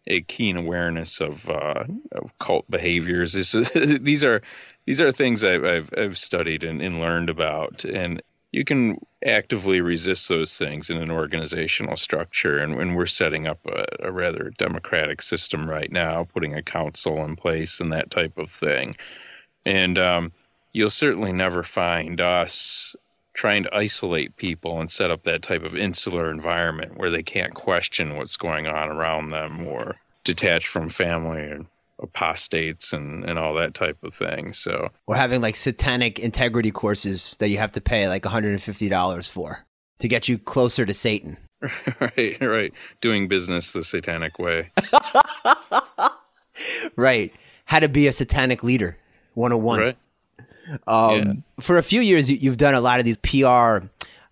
a 0.07 0.21
keen 0.21 0.57
awareness 0.57 1.21
of, 1.21 1.49
uh, 1.49 1.85
of 2.11 2.37
cult 2.37 2.69
behaviors. 2.69 3.33
This 3.33 3.55
is, 3.55 3.71
these 4.01 4.25
are 4.25 4.41
these 4.85 5.01
are 5.01 5.11
things 5.11 5.43
I've 5.43 5.63
I've, 5.63 5.93
I've 5.97 6.17
studied 6.17 6.63
and, 6.63 6.81
and 6.81 6.99
learned 6.99 7.29
about, 7.29 7.85
and 7.85 8.21
you 8.53 8.63
can 8.63 8.99
actively 9.25 9.81
resist 9.81 10.29
those 10.29 10.55
things 10.57 10.91
in 10.91 10.97
an 10.97 11.09
organizational 11.09 11.97
structure. 11.97 12.59
And 12.59 12.75
when 12.75 12.93
we're 12.93 13.07
setting 13.07 13.47
up 13.47 13.59
a, 13.65 14.07
a, 14.07 14.11
rather 14.11 14.53
democratic 14.57 15.23
system 15.23 15.67
right 15.67 15.91
now, 15.91 16.25
putting 16.25 16.53
a 16.53 16.61
council 16.61 17.25
in 17.25 17.35
place 17.35 17.81
and 17.81 17.91
that 17.91 18.11
type 18.11 18.37
of 18.37 18.51
thing. 18.51 18.95
And 19.65 19.97
um, 19.97 20.33
you'll 20.71 20.91
certainly 20.91 21.33
never 21.33 21.63
find 21.63 22.21
us 22.21 22.95
trying 23.33 23.63
to 23.63 23.75
isolate 23.75 24.37
people 24.37 24.79
and 24.79 24.91
set 24.91 25.09
up 25.09 25.23
that 25.23 25.41
type 25.41 25.63
of 25.63 25.75
insular 25.75 26.29
environment 26.29 26.95
where 26.95 27.09
they 27.09 27.23
can't 27.23 27.55
question 27.55 28.17
what's 28.17 28.37
going 28.37 28.67
on 28.67 28.89
around 28.89 29.29
them 29.29 29.65
or 29.65 29.95
detach 30.23 30.67
from 30.67 30.89
family 30.89 31.41
and 31.41 31.65
apostates 32.01 32.93
and, 32.93 33.23
and 33.23 33.37
all 33.39 33.55
that 33.55 33.73
type 33.73 33.97
of 34.03 34.13
thing. 34.13 34.53
So 34.53 34.89
we're 35.07 35.15
having 35.15 35.41
like 35.41 35.55
satanic 35.55 36.19
integrity 36.19 36.71
courses 36.71 37.35
that 37.39 37.49
you 37.49 37.57
have 37.57 37.71
to 37.73 37.81
pay 37.81 38.07
like 38.07 38.23
$150 38.23 39.29
for 39.29 39.65
to 39.99 40.07
get 40.07 40.27
you 40.27 40.37
closer 40.37 40.85
to 40.85 40.93
Satan. 40.93 41.37
right, 41.99 42.37
right. 42.41 42.73
Doing 43.01 43.27
business 43.27 43.73
the 43.73 43.83
satanic 43.83 44.37
way. 44.39 44.71
right. 46.95 47.33
How 47.65 47.79
to 47.79 47.87
be 47.87 48.07
a 48.07 48.13
satanic 48.13 48.63
leader 48.63 48.97
101. 49.35 49.79
Right. 49.79 49.97
Um, 50.87 51.17
yeah. 51.17 51.33
For 51.61 51.77
a 51.77 51.83
few 51.83 52.01
years, 52.01 52.29
you've 52.29 52.57
done 52.57 52.73
a 52.73 52.81
lot 52.81 52.99
of 52.99 53.05
these 53.05 53.17
PR, 53.17 53.27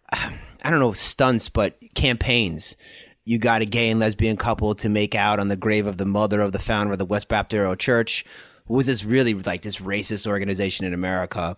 I 0.09 0.69
don't 0.69 0.79
know, 0.79 0.93
stunts, 0.93 1.49
but 1.49 1.77
campaigns 1.95 2.75
you 3.25 3.37
got 3.37 3.61
a 3.61 3.65
gay 3.65 3.89
and 3.89 3.99
lesbian 3.99 4.37
couple 4.37 4.73
to 4.75 4.89
make 4.89 5.15
out 5.15 5.39
on 5.39 5.47
the 5.47 5.55
grave 5.55 5.85
of 5.85 5.97
the 5.97 6.05
mother 6.05 6.41
of 6.41 6.51
the 6.51 6.59
founder 6.59 6.93
of 6.93 6.99
the 6.99 7.05
West 7.05 7.27
Baptist 7.27 7.79
Church, 7.79 8.25
who 8.65 8.73
was 8.75 8.87
this 8.87 9.03
really 9.03 9.33
like 9.33 9.61
this 9.61 9.77
racist 9.77 10.25
organization 10.25 10.85
in 10.85 10.93
America. 10.93 11.57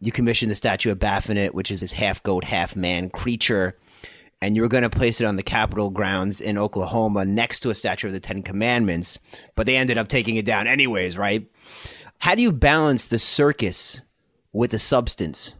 You 0.00 0.12
commissioned 0.12 0.50
the 0.50 0.56
statue 0.56 0.90
of 0.90 0.98
Baphomet, 0.98 1.54
which 1.54 1.70
is 1.70 1.80
this 1.80 1.92
half 1.92 2.22
goat, 2.22 2.44
half 2.44 2.74
man 2.74 3.10
creature, 3.10 3.76
and 4.40 4.56
you 4.56 4.62
were 4.62 4.68
going 4.68 4.82
to 4.82 4.90
place 4.90 5.20
it 5.20 5.24
on 5.24 5.36
the 5.36 5.42
Capitol 5.42 5.90
grounds 5.90 6.40
in 6.40 6.58
Oklahoma 6.58 7.24
next 7.24 7.60
to 7.60 7.70
a 7.70 7.74
statue 7.74 8.08
of 8.08 8.12
the 8.12 8.20
Ten 8.20 8.42
Commandments, 8.42 9.18
but 9.54 9.66
they 9.66 9.76
ended 9.76 9.98
up 9.98 10.08
taking 10.08 10.36
it 10.36 10.44
down 10.44 10.66
anyways, 10.66 11.16
right? 11.16 11.46
How 12.18 12.34
do 12.34 12.42
you 12.42 12.52
balance 12.52 13.06
the 13.06 13.18
circus 13.18 14.02
with 14.52 14.70
the 14.70 14.78
substance? 14.78 15.54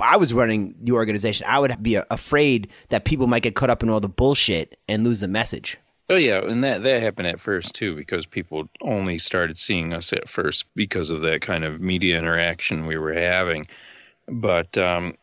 I 0.00 0.16
was 0.16 0.32
running 0.32 0.74
the 0.82 0.92
organization, 0.92 1.46
I 1.48 1.58
would 1.58 1.82
be 1.82 1.96
afraid 2.10 2.68
that 2.88 3.04
people 3.04 3.26
might 3.26 3.42
get 3.42 3.54
caught 3.54 3.70
up 3.70 3.82
in 3.82 3.90
all 3.90 4.00
the 4.00 4.08
bullshit 4.08 4.78
and 4.88 5.04
lose 5.04 5.20
the 5.20 5.28
message. 5.28 5.78
Oh 6.08 6.16
yeah, 6.16 6.40
and 6.44 6.64
that 6.64 6.82
that 6.82 7.02
happened 7.02 7.28
at 7.28 7.40
first 7.40 7.76
too 7.76 7.94
because 7.94 8.26
people 8.26 8.68
only 8.82 9.18
started 9.18 9.56
seeing 9.58 9.94
us 9.94 10.12
at 10.12 10.28
first 10.28 10.64
because 10.74 11.10
of 11.10 11.20
that 11.20 11.40
kind 11.40 11.62
of 11.62 11.80
media 11.80 12.18
interaction 12.18 12.86
we 12.86 12.98
were 12.98 13.14
having. 13.14 13.68
But 14.26 14.76
um, 14.76 15.16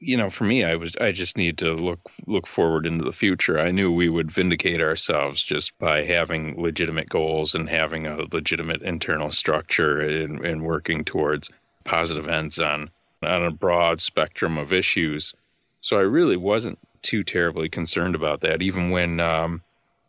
you 0.00 0.16
know, 0.16 0.30
for 0.30 0.44
me, 0.44 0.64
I 0.64 0.76
was 0.76 0.96
I 0.96 1.12
just 1.12 1.36
need 1.36 1.58
to 1.58 1.74
look 1.74 2.00
look 2.26 2.46
forward 2.46 2.86
into 2.86 3.04
the 3.04 3.12
future. 3.12 3.58
I 3.58 3.70
knew 3.70 3.92
we 3.92 4.08
would 4.08 4.30
vindicate 4.30 4.80
ourselves 4.80 5.42
just 5.42 5.78
by 5.78 6.04
having 6.04 6.60
legitimate 6.60 7.10
goals 7.10 7.54
and 7.54 7.68
having 7.68 8.06
a 8.06 8.24
legitimate 8.32 8.80
internal 8.80 9.30
structure 9.30 10.00
and, 10.00 10.44
and 10.44 10.62
working 10.62 11.04
towards 11.04 11.50
positive 11.84 12.28
ends 12.28 12.58
on 12.58 12.90
on 13.22 13.44
a 13.44 13.50
broad 13.50 14.00
spectrum 14.00 14.58
of 14.58 14.72
issues. 14.72 15.34
So 15.80 15.98
I 15.98 16.02
really 16.02 16.36
wasn't 16.36 16.78
too 17.02 17.24
terribly 17.24 17.68
concerned 17.68 18.14
about 18.14 18.40
that, 18.40 18.62
even 18.62 18.90
when, 18.90 19.20
um, 19.20 19.62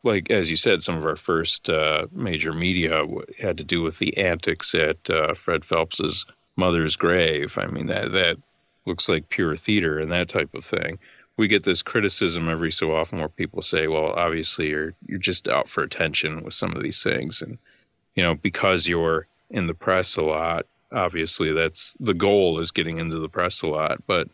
like 0.04 0.32
as 0.32 0.50
you 0.50 0.56
said, 0.58 0.82
some 0.82 0.98
of 0.98 1.06
our 1.06 1.15
first 1.15 1.69
uh, 1.69 2.08
major 2.12 2.54
media 2.54 3.06
had 3.39 3.58
to 3.58 3.63
do 3.63 3.82
with 3.82 4.00
the 4.00 4.17
antics 4.17 4.74
at 4.74 5.10
uh, 5.10 5.34
Fred 5.34 5.65
Phelps's 5.65 6.26
mother's 6.56 6.98
grave. 6.98 7.58
I 7.58 7.67
mean 7.67 7.88
that 7.88 8.12
that 8.12 8.38
looks 8.86 9.10
like 9.10 9.30
pure 9.30 9.56
theater 9.56 10.00
and 10.00 10.12
that 10.12 10.30
type 10.30 10.54
of 10.54 10.65
thing. 10.65 11.00
We 11.38 11.48
get 11.48 11.63
this 11.63 11.82
criticism 11.82 12.50
every 12.50 12.72
so 12.72 12.93
often 12.93 13.19
where 13.19 13.30
people 13.30 13.62
say, 13.62 13.88
"Well, 13.88 14.12
obviously 14.12 14.69
you're 14.69 14.93
you're 15.08 15.19
just 15.19 15.48
out 15.48 15.69
for 15.69 15.84
attention 15.84 16.43
with 16.43 16.54
some 16.54 16.76
of 16.76 16.84
these 16.84 17.02
things," 17.02 17.41
and 17.41 17.58
you 18.15 18.24
know 18.24 18.36
because 18.36 18.88
you're 18.88 19.28
in 19.50 19.67
the 19.67 19.74
press 19.74 20.17
a 20.17 20.22
lot, 20.22 20.65
obviously 20.91 21.54
that's 21.54 21.95
the 21.99 22.13
goal 22.13 22.60
is 22.60 22.71
getting 22.71 22.97
into 22.97 23.19
the 23.19 23.30
press 23.30 23.62
a 23.62 23.67
lot. 23.67 24.06
But 24.08 24.28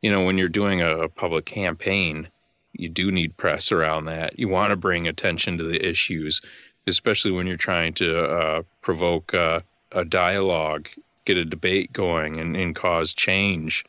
you 0.00 0.10
know 0.10 0.24
when 0.24 0.38
you're 0.38 0.48
doing 0.48 0.82
a, 0.82 1.08
public 1.08 1.44
campaign 1.44 2.28
you 2.72 2.88
do 2.88 3.10
need 3.10 3.36
press 3.36 3.72
around 3.72 4.04
that. 4.04 4.38
You 4.38 4.48
want 4.48 4.70
to 4.70 4.76
bring 4.76 5.08
attention 5.08 5.58
to 5.58 5.64
the 5.64 5.88
issues 5.88 6.40
especially 6.86 7.32
when 7.32 7.46
you're 7.46 7.56
trying 7.56 7.92
to 7.92 8.24
uh, 8.24 8.62
provoke 8.80 9.34
uh, 9.34 9.60
a 9.92 10.04
dialogue 10.04 10.88
get 11.24 11.36
a 11.36 11.44
debate 11.44 11.92
going 11.92 12.38
and, 12.38 12.56
and, 12.56 12.74
cause 12.74 13.12
change 13.12 13.84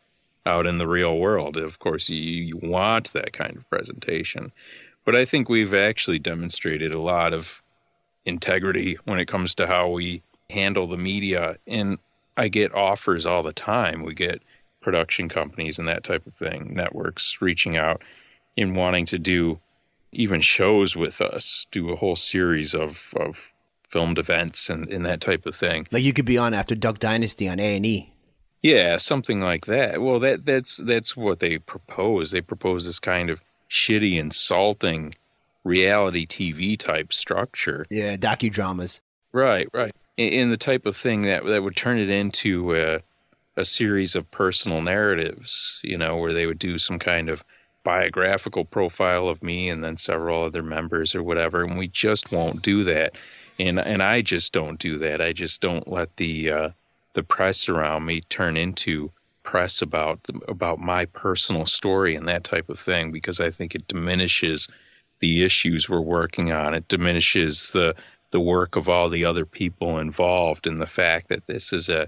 out 0.46 0.68
in 0.68 0.78
the 0.78 0.88
real 0.88 1.18
world. 1.18 1.56
Of 1.56 1.80
course 1.80 2.10
you, 2.10 2.20
you 2.20 2.58
want 2.58 3.14
that 3.14 3.32
kind 3.32 3.56
of 3.56 3.70
presentation. 3.70 4.52
But 5.06 5.16
i 5.16 5.26
think 5.26 5.50
we've 5.50 5.74
actually 5.74 6.20
demonstrated 6.20 6.94
a 6.94 7.02
lot 7.02 7.34
of 7.34 7.62
integrity 8.26 8.98
when 9.06 9.20
it 9.20 9.28
comes 9.28 9.56
to 9.56 9.68
how 9.68 9.90
we 9.90 10.22
handle 10.52 10.88
the 10.88 10.98
media. 10.98 11.58
And 11.66 11.98
I 12.38 12.48
get 12.48 12.74
offers 12.74 13.26
all 13.26 13.44
the 13.44 13.54
time. 13.54 14.04
We 14.04 14.14
get 14.14 14.42
production 14.82 15.30
companies 15.30 15.80
and 15.80 15.88
that 15.88 16.04
type 16.04 16.26
of 16.28 16.34
thing, 16.34 16.74
networks 16.74 17.42
reaching 17.42 17.78
out 17.78 18.02
and 18.58 18.76
wanting 18.76 19.06
to 19.08 19.20
do 19.20 19.60
even 20.12 20.42
shows 20.42 20.96
with 20.96 21.22
us, 21.22 21.66
do 21.72 21.92
a 21.92 21.96
whole 21.96 22.16
series 22.16 22.76
of, 22.76 23.14
of 23.16 23.54
filmed 23.82 24.20
events 24.20 24.70
and, 24.70 24.90
and 24.90 25.06
that 25.06 25.22
type 25.22 25.46
of 25.46 25.56
thing. 25.56 25.88
Like 25.92 26.04
you 26.04 26.14
could 26.14 26.26
be 26.26 26.38
on 26.38 26.54
after 26.54 26.76
Duck 26.76 27.00
Dynasty 27.00 27.48
on 27.48 27.60
A 27.60 27.76
and 27.76 27.86
E. 27.86 28.14
Yeah, 28.62 28.98
something 28.98 29.42
like 29.42 29.66
that. 29.66 30.02
Well, 30.02 30.20
that 30.20 30.46
that's 30.46 30.78
that's 30.78 31.18
what 31.18 31.40
they 31.40 31.58
propose. 31.58 32.30
They 32.30 32.42
propose 32.42 32.86
this 32.86 33.00
kind 33.00 33.32
of 33.32 33.42
shitty, 33.70 34.20
insulting 34.20 35.16
reality 35.64 36.28
TV 36.28 36.78
type 36.78 37.12
structure. 37.12 37.86
Yeah, 37.90 38.18
docudramas. 38.18 39.02
Right, 39.32 39.68
right 39.74 39.96
in 40.28 40.50
the 40.50 40.58
type 40.58 40.86
of 40.86 40.96
thing 40.96 41.24
that 41.24 41.46
that 41.46 41.64
would 41.64 41.76
turn 41.76 42.00
it 42.00 42.10
into 42.10 42.76
a, 42.76 43.00
a 43.58 43.66
series 43.66 44.16
of 44.16 44.30
personal 44.32 44.82
narratives, 44.82 45.80
you 45.84 45.98
know, 45.98 46.18
where 46.18 46.32
they 46.32 46.46
would 46.46 46.60
do 46.60 46.78
some 46.78 47.00
kind 47.00 47.30
of 47.30 47.44
biographical 47.84 48.66
profile 48.66 49.28
of 49.28 49.42
me 49.42 49.70
and 49.70 49.84
then 49.84 49.98
several 49.98 50.44
other 50.44 50.64
members 50.64 51.16
or 51.16 51.24
whatever, 51.24 51.64
and 51.64 51.78
we 51.78 51.88
just 51.88 52.32
won't 52.32 52.62
do 52.62 52.84
that. 52.84 53.14
And 53.60 53.80
and 53.80 54.02
I 54.02 54.22
just 54.22 54.54
don't 54.54 54.80
do 54.80 54.98
that. 55.00 55.22
I 55.22 55.34
just 55.34 55.62
don't 55.62 55.88
let 55.88 56.16
the 56.18 56.52
uh, 56.52 56.70
the 57.14 57.24
press 57.24 57.70
around 57.70 58.06
me 58.06 58.22
turn 58.22 58.58
into 58.58 59.12
press 59.44 59.82
about 59.82 60.20
about 60.48 60.80
my 60.80 61.06
personal 61.06 61.66
story 61.66 62.16
and 62.16 62.28
that 62.28 62.44
type 62.44 62.70
of 62.70 62.80
thing 62.80 63.12
because 63.12 63.40
I 63.40 63.50
think 63.50 63.76
it 63.76 63.88
diminishes 63.88 64.68
the 65.20 65.44
issues 65.44 65.90
we're 65.90 66.02
working 66.02 66.52
on. 66.52 66.74
It 66.74 66.88
diminishes 66.88 67.72
the 67.72 67.96
the 68.32 68.40
work 68.40 68.76
of 68.76 68.90
all 68.90 69.10
the 69.10 69.26
other 69.26 69.46
people 69.46 70.00
involved 70.00 70.68
and 70.68 70.82
the 70.82 70.88
fact 70.88 71.30
that 71.30 71.46
this 71.48 71.74
is 71.74 71.90
a 71.90 72.08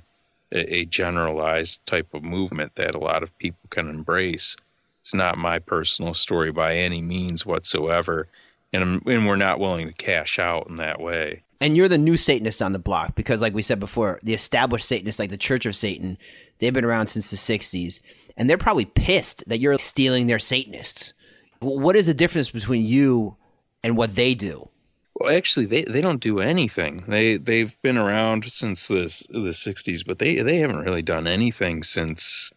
a 0.53 0.85
generalized 0.85 1.85
type 1.85 2.13
of 2.13 2.23
movement 2.23 2.75
that 2.75 2.95
a 2.95 2.99
lot 2.99 3.23
of 3.23 3.37
people 3.37 3.67
can 3.69 3.89
embrace. 3.89 4.55
It's 4.99 5.13
not 5.13 5.37
my 5.37 5.59
personal 5.59 6.13
story 6.13 6.51
by 6.51 6.77
any 6.77 7.01
means 7.01 7.45
whatsoever, 7.45 8.27
and, 8.71 9.05
and 9.05 9.27
we're 9.27 9.35
not 9.35 9.59
willing 9.59 9.87
to 9.87 9.93
cash 9.93 10.39
out 10.39 10.67
in 10.67 10.75
that 10.75 11.01
way. 11.01 11.43
And 11.59 11.75
you're 11.77 11.89
the 11.89 11.97
new 11.97 12.17
Satanist 12.17 12.61
on 12.61 12.71
the 12.71 12.79
block 12.79 13.15
because, 13.15 13.41
like 13.41 13.53
we 13.53 13.61
said 13.61 13.79
before, 13.79 14.19
the 14.21 14.33
established 14.33 14.87
Satanists, 14.87 15.19
like 15.19 15.29
the 15.29 15.37
Church 15.37 15.65
of 15.65 15.75
Satan, 15.75 16.17
they've 16.59 16.73
been 16.73 16.85
around 16.85 17.07
since 17.07 17.31
the 17.31 17.37
60s, 17.37 17.99
and 18.37 18.49
they're 18.49 18.57
probably 18.57 18.85
pissed 18.85 19.43
that 19.47 19.59
you're 19.59 19.77
stealing 19.79 20.27
their 20.27 20.39
Satanists. 20.39 21.13
What 21.59 21.95
is 21.95 22.07
the 22.07 22.13
difference 22.13 22.49
between 22.49 22.85
you 22.85 23.37
and 23.83 23.97
what 23.97 24.15
they 24.15 24.35
do? 24.35 24.69
Well, 25.15 25.35
actually, 25.35 25.67
they, 25.67 25.83
they 25.83 26.01
don't 26.01 26.21
do 26.21 26.39
anything. 26.39 27.03
They 27.07 27.37
they've 27.37 27.75
been 27.81 27.97
around 27.97 28.51
since 28.51 28.87
the 28.87 29.03
the 29.29 29.51
'60s, 29.51 30.05
but 30.05 30.17
they 30.17 30.41
they 30.41 30.57
haven't 30.57 30.79
really 30.83 31.03
done 31.03 31.27
anything 31.27 31.83
since 31.83 32.51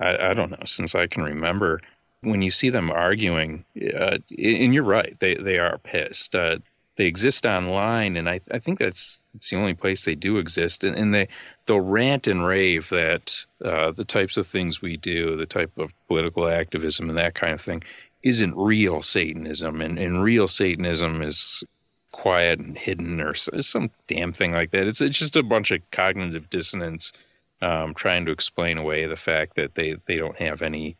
I, 0.00 0.30
I 0.30 0.34
don't 0.34 0.50
know 0.50 0.64
since 0.64 0.94
I 0.94 1.06
can 1.06 1.22
remember. 1.22 1.80
When 2.22 2.42
you 2.42 2.50
see 2.50 2.70
them 2.70 2.90
arguing, 2.90 3.64
uh, 3.76 4.18
and 4.30 4.74
you're 4.74 4.84
right, 4.84 5.16
they 5.18 5.34
they 5.34 5.58
are 5.58 5.78
pissed. 5.78 6.34
Uh, 6.34 6.58
they 6.96 7.06
exist 7.06 7.46
online, 7.46 8.16
and 8.16 8.28
I, 8.28 8.40
I 8.50 8.58
think 8.58 8.78
that's 8.78 9.22
it's 9.34 9.50
the 9.50 9.56
only 9.56 9.74
place 9.74 10.04
they 10.04 10.14
do 10.14 10.38
exist. 10.38 10.84
And, 10.84 10.96
and 10.96 11.14
they 11.14 11.28
they'll 11.66 11.80
rant 11.80 12.26
and 12.26 12.44
rave 12.44 12.88
that 12.90 13.46
uh, 13.64 13.92
the 13.92 14.04
types 14.04 14.36
of 14.36 14.46
things 14.46 14.82
we 14.82 14.96
do, 14.96 15.36
the 15.36 15.46
type 15.46 15.78
of 15.78 15.92
political 16.08 16.46
activism, 16.46 17.08
and 17.08 17.18
that 17.18 17.34
kind 17.34 17.54
of 17.54 17.60
thing, 17.60 17.82
isn't 18.22 18.56
real 18.56 19.02
Satanism. 19.02 19.80
And, 19.80 19.98
and 19.98 20.22
real 20.22 20.46
Satanism 20.46 21.22
is 21.22 21.64
quiet 22.12 22.60
and 22.60 22.76
hidden 22.78 23.20
or 23.20 23.34
some 23.34 23.90
damn 24.06 24.32
thing 24.32 24.52
like 24.52 24.70
that. 24.70 24.86
It's, 24.86 25.00
it's 25.00 25.18
just 25.18 25.36
a 25.36 25.42
bunch 25.42 25.70
of 25.70 25.80
cognitive 25.90 26.48
dissonance 26.50 27.12
um, 27.60 27.94
trying 27.94 28.26
to 28.26 28.32
explain 28.32 28.78
away 28.78 29.06
the 29.06 29.16
fact 29.16 29.56
that 29.56 29.74
they, 29.74 29.96
they 30.06 30.16
don't 30.16 30.36
have 30.36 30.62
any 30.62 30.96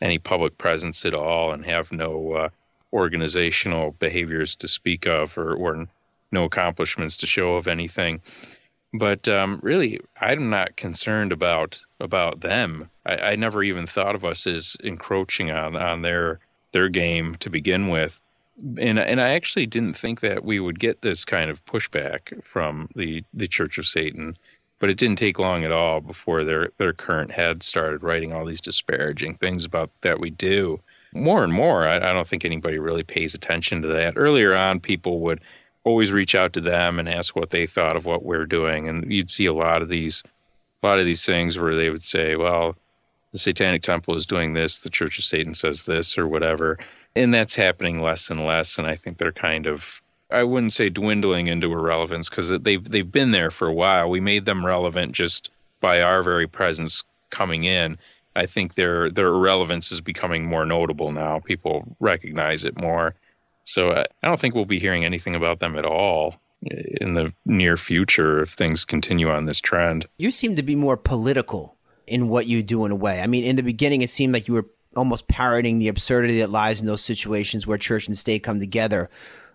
any 0.00 0.18
public 0.18 0.58
presence 0.58 1.06
at 1.06 1.14
all 1.14 1.52
and 1.52 1.64
have 1.64 1.92
no 1.92 2.32
uh, 2.32 2.48
organizational 2.92 3.92
behaviors 4.00 4.56
to 4.56 4.66
speak 4.66 5.06
of 5.06 5.38
or, 5.38 5.54
or 5.54 5.86
no 6.32 6.44
accomplishments 6.44 7.18
to 7.18 7.26
show 7.26 7.54
of 7.54 7.68
anything. 7.68 8.20
But 8.92 9.28
um, 9.28 9.60
really, 9.62 10.00
I'm 10.20 10.50
not 10.50 10.76
concerned 10.76 11.32
about 11.32 11.80
about 12.00 12.40
them. 12.40 12.90
I, 13.06 13.16
I 13.16 13.36
never 13.36 13.62
even 13.62 13.86
thought 13.86 14.14
of 14.14 14.24
us 14.24 14.46
as 14.46 14.76
encroaching 14.82 15.50
on, 15.50 15.76
on 15.76 16.02
their 16.02 16.40
their 16.72 16.88
game 16.88 17.36
to 17.36 17.48
begin 17.48 17.88
with. 17.88 18.18
And 18.58 18.98
and 18.98 19.20
I 19.20 19.30
actually 19.30 19.66
didn't 19.66 19.94
think 19.94 20.20
that 20.20 20.44
we 20.44 20.60
would 20.60 20.78
get 20.78 21.00
this 21.00 21.24
kind 21.24 21.50
of 21.50 21.64
pushback 21.64 22.44
from 22.44 22.88
the, 22.94 23.24
the 23.32 23.48
Church 23.48 23.78
of 23.78 23.86
Satan. 23.86 24.36
But 24.78 24.90
it 24.90 24.98
didn't 24.98 25.18
take 25.18 25.38
long 25.38 25.62
at 25.62 25.70
all 25.70 26.00
before 26.00 26.42
their, 26.42 26.70
their 26.78 26.92
current 26.92 27.30
head 27.30 27.62
started 27.62 28.02
writing 28.02 28.32
all 28.32 28.44
these 28.44 28.60
disparaging 28.60 29.36
things 29.36 29.64
about 29.64 29.92
that 30.00 30.18
we 30.18 30.30
do. 30.30 30.80
More 31.14 31.44
and 31.44 31.52
more, 31.52 31.86
I, 31.86 31.98
I 31.98 32.12
don't 32.12 32.26
think 32.26 32.44
anybody 32.44 32.80
really 32.80 33.04
pays 33.04 33.32
attention 33.32 33.82
to 33.82 33.88
that. 33.88 34.14
Earlier 34.16 34.56
on, 34.56 34.80
people 34.80 35.20
would 35.20 35.40
always 35.84 36.10
reach 36.10 36.34
out 36.34 36.54
to 36.54 36.60
them 36.60 36.98
and 36.98 37.08
ask 37.08 37.36
what 37.36 37.50
they 37.50 37.66
thought 37.66 37.94
of 37.94 38.06
what 38.06 38.24
we're 38.24 38.44
doing, 38.44 38.88
and 38.88 39.12
you'd 39.12 39.30
see 39.30 39.46
a 39.46 39.52
lot 39.52 39.82
of 39.82 39.88
these, 39.88 40.24
a 40.82 40.86
lot 40.86 40.98
of 40.98 41.04
these 41.06 41.24
things 41.24 41.56
where 41.58 41.76
they 41.76 41.90
would 41.90 42.04
say, 42.04 42.34
"Well, 42.34 42.76
the 43.32 43.38
Satanic 43.38 43.82
Temple 43.82 44.14
is 44.14 44.26
doing 44.26 44.52
this, 44.52 44.80
the 44.80 44.90
Church 44.90 45.18
of 45.18 45.24
Satan 45.24 45.54
says 45.54 45.82
this, 45.84 46.18
or 46.18 46.28
whatever," 46.28 46.78
and 47.16 47.34
that's 47.34 47.56
happening 47.56 48.00
less 48.00 48.30
and 48.30 48.44
less. 48.44 48.78
And 48.78 48.86
I 48.86 48.96
think 48.96 49.18
they're 49.18 49.32
kind 49.32 49.66
of, 49.66 50.02
I 50.30 50.44
wouldn't 50.44 50.72
say 50.72 50.88
dwindling 50.88 51.46
into 51.46 51.72
irrelevance 51.72 52.28
because 52.28 52.50
they've 52.50 52.84
they've 52.84 53.10
been 53.10 53.30
there 53.30 53.50
for 53.50 53.68
a 53.68 53.74
while. 53.74 54.08
We 54.10 54.20
made 54.20 54.44
them 54.44 54.64
relevant 54.64 55.12
just 55.12 55.50
by 55.80 56.02
our 56.02 56.22
very 56.22 56.46
presence 56.46 57.02
coming 57.30 57.64
in. 57.64 57.98
I 58.36 58.46
think 58.46 58.74
their 58.74 59.10
their 59.10 59.28
irrelevance 59.28 59.92
is 59.92 60.00
becoming 60.00 60.46
more 60.46 60.64
notable 60.64 61.12
now. 61.12 61.40
People 61.40 61.96
recognize 62.00 62.64
it 62.64 62.78
more. 62.80 63.14
So 63.64 63.92
I, 63.92 64.06
I 64.22 64.28
don't 64.28 64.40
think 64.40 64.54
we'll 64.54 64.64
be 64.64 64.80
hearing 64.80 65.04
anything 65.04 65.34
about 65.34 65.60
them 65.60 65.76
at 65.76 65.84
all 65.84 66.36
in 66.62 67.14
the 67.14 67.32
near 67.44 67.76
future 67.76 68.40
if 68.42 68.50
things 68.50 68.84
continue 68.84 69.30
on 69.30 69.46
this 69.46 69.60
trend. 69.60 70.06
You 70.16 70.30
seem 70.30 70.56
to 70.56 70.62
be 70.62 70.76
more 70.76 70.96
political 70.96 71.74
in 72.06 72.28
what 72.28 72.46
you 72.46 72.62
do 72.62 72.84
in 72.84 72.92
a 72.92 72.96
way. 72.96 73.20
I 73.20 73.26
mean, 73.26 73.44
in 73.44 73.56
the 73.56 73.62
beginning, 73.62 74.02
it 74.02 74.10
seemed 74.10 74.32
like 74.32 74.48
you 74.48 74.54
were 74.54 74.66
almost 74.96 75.28
parroting 75.28 75.78
the 75.78 75.88
absurdity 75.88 76.40
that 76.40 76.50
lies 76.50 76.80
in 76.80 76.86
those 76.86 77.02
situations 77.02 77.66
where 77.66 77.78
church 77.78 78.06
and 78.06 78.16
state 78.16 78.42
come 78.42 78.60
together, 78.60 79.08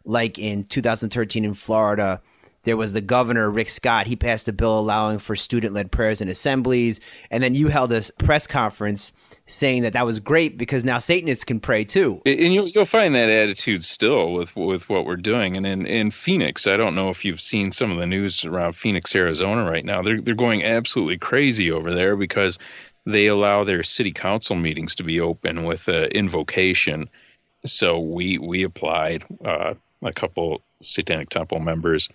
like 0.05 0.39
in 0.39 0.63
2013 0.63 1.45
in 1.45 1.53
Florida 1.53 2.21
there 2.67 2.77
was 2.77 2.93
the 2.93 3.01
governor, 3.01 3.49
Rick 3.49 3.69
Scott. 3.69 4.07
He 4.07 4.15
passed 4.15 4.47
a 4.47 4.53
bill 4.53 4.77
allowing 4.77 5.19
for 5.19 5.35
student 5.35 5.73
led 5.73 5.91
prayers 5.91 6.21
in 6.21 6.29
assemblies. 6.29 6.99
And 7.31 7.41
then 7.41 7.55
you 7.55 7.69
held 7.69 7.91
a 7.93 8.01
press 8.19 8.47
conference 8.47 9.13
saying 9.45 9.83
that 9.83 9.93
that 9.93 10.05
was 10.05 10.19
great 10.19 10.57
because 10.57 10.83
now 10.83 10.99
Satanists 10.99 11.45
can 11.45 11.59
pray 11.59 11.83
too. 11.83 12.21
And 12.25 12.53
you'll, 12.53 12.67
you'll 12.67 12.85
find 12.85 13.15
that 13.15 13.29
attitude 13.29 13.83
still 13.83 14.33
with, 14.33 14.55
with 14.55 14.89
what 14.89 15.05
we're 15.05 15.15
doing. 15.15 15.55
And 15.55 15.65
in, 15.65 15.85
in 15.85 16.11
Phoenix, 16.11 16.67
I 16.67 16.77
don't 16.77 16.95
know 16.95 17.09
if 17.09 17.23
you've 17.23 17.41
seen 17.41 17.71
some 17.71 17.91
of 17.91 17.97
the 17.97 18.07
news 18.07 18.45
around 18.45 18.73
Phoenix, 18.73 19.15
Arizona 19.15 19.69
right 19.69 19.85
now. 19.85 20.01
They're, 20.01 20.19
they're 20.19 20.35
going 20.35 20.63
absolutely 20.63 21.17
crazy 21.17 21.71
over 21.71 21.93
there 21.93 22.15
because 22.15 22.59
they 23.05 23.27
allow 23.27 23.63
their 23.63 23.83
city 23.83 24.11
council 24.11 24.55
meetings 24.55 24.95
to 24.95 25.03
be 25.03 25.21
open 25.21 25.63
with 25.63 25.87
invocation. 25.87 27.09
So 27.65 27.99
we, 27.99 28.37
we 28.37 28.63
applied, 28.63 29.23
uh, 29.45 29.75
a 30.03 30.13
couple 30.13 30.61
Satanic 30.81 31.29
Temple 31.29 31.59
members 31.59 32.09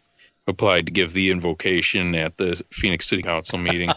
applied 0.47 0.87
to 0.87 0.93
give 0.93 1.13
the 1.13 1.31
invocation 1.31 2.15
at 2.15 2.37
the 2.37 2.61
Phoenix 2.71 3.07
City 3.07 3.23
Council 3.23 3.59
meeting, 3.59 3.91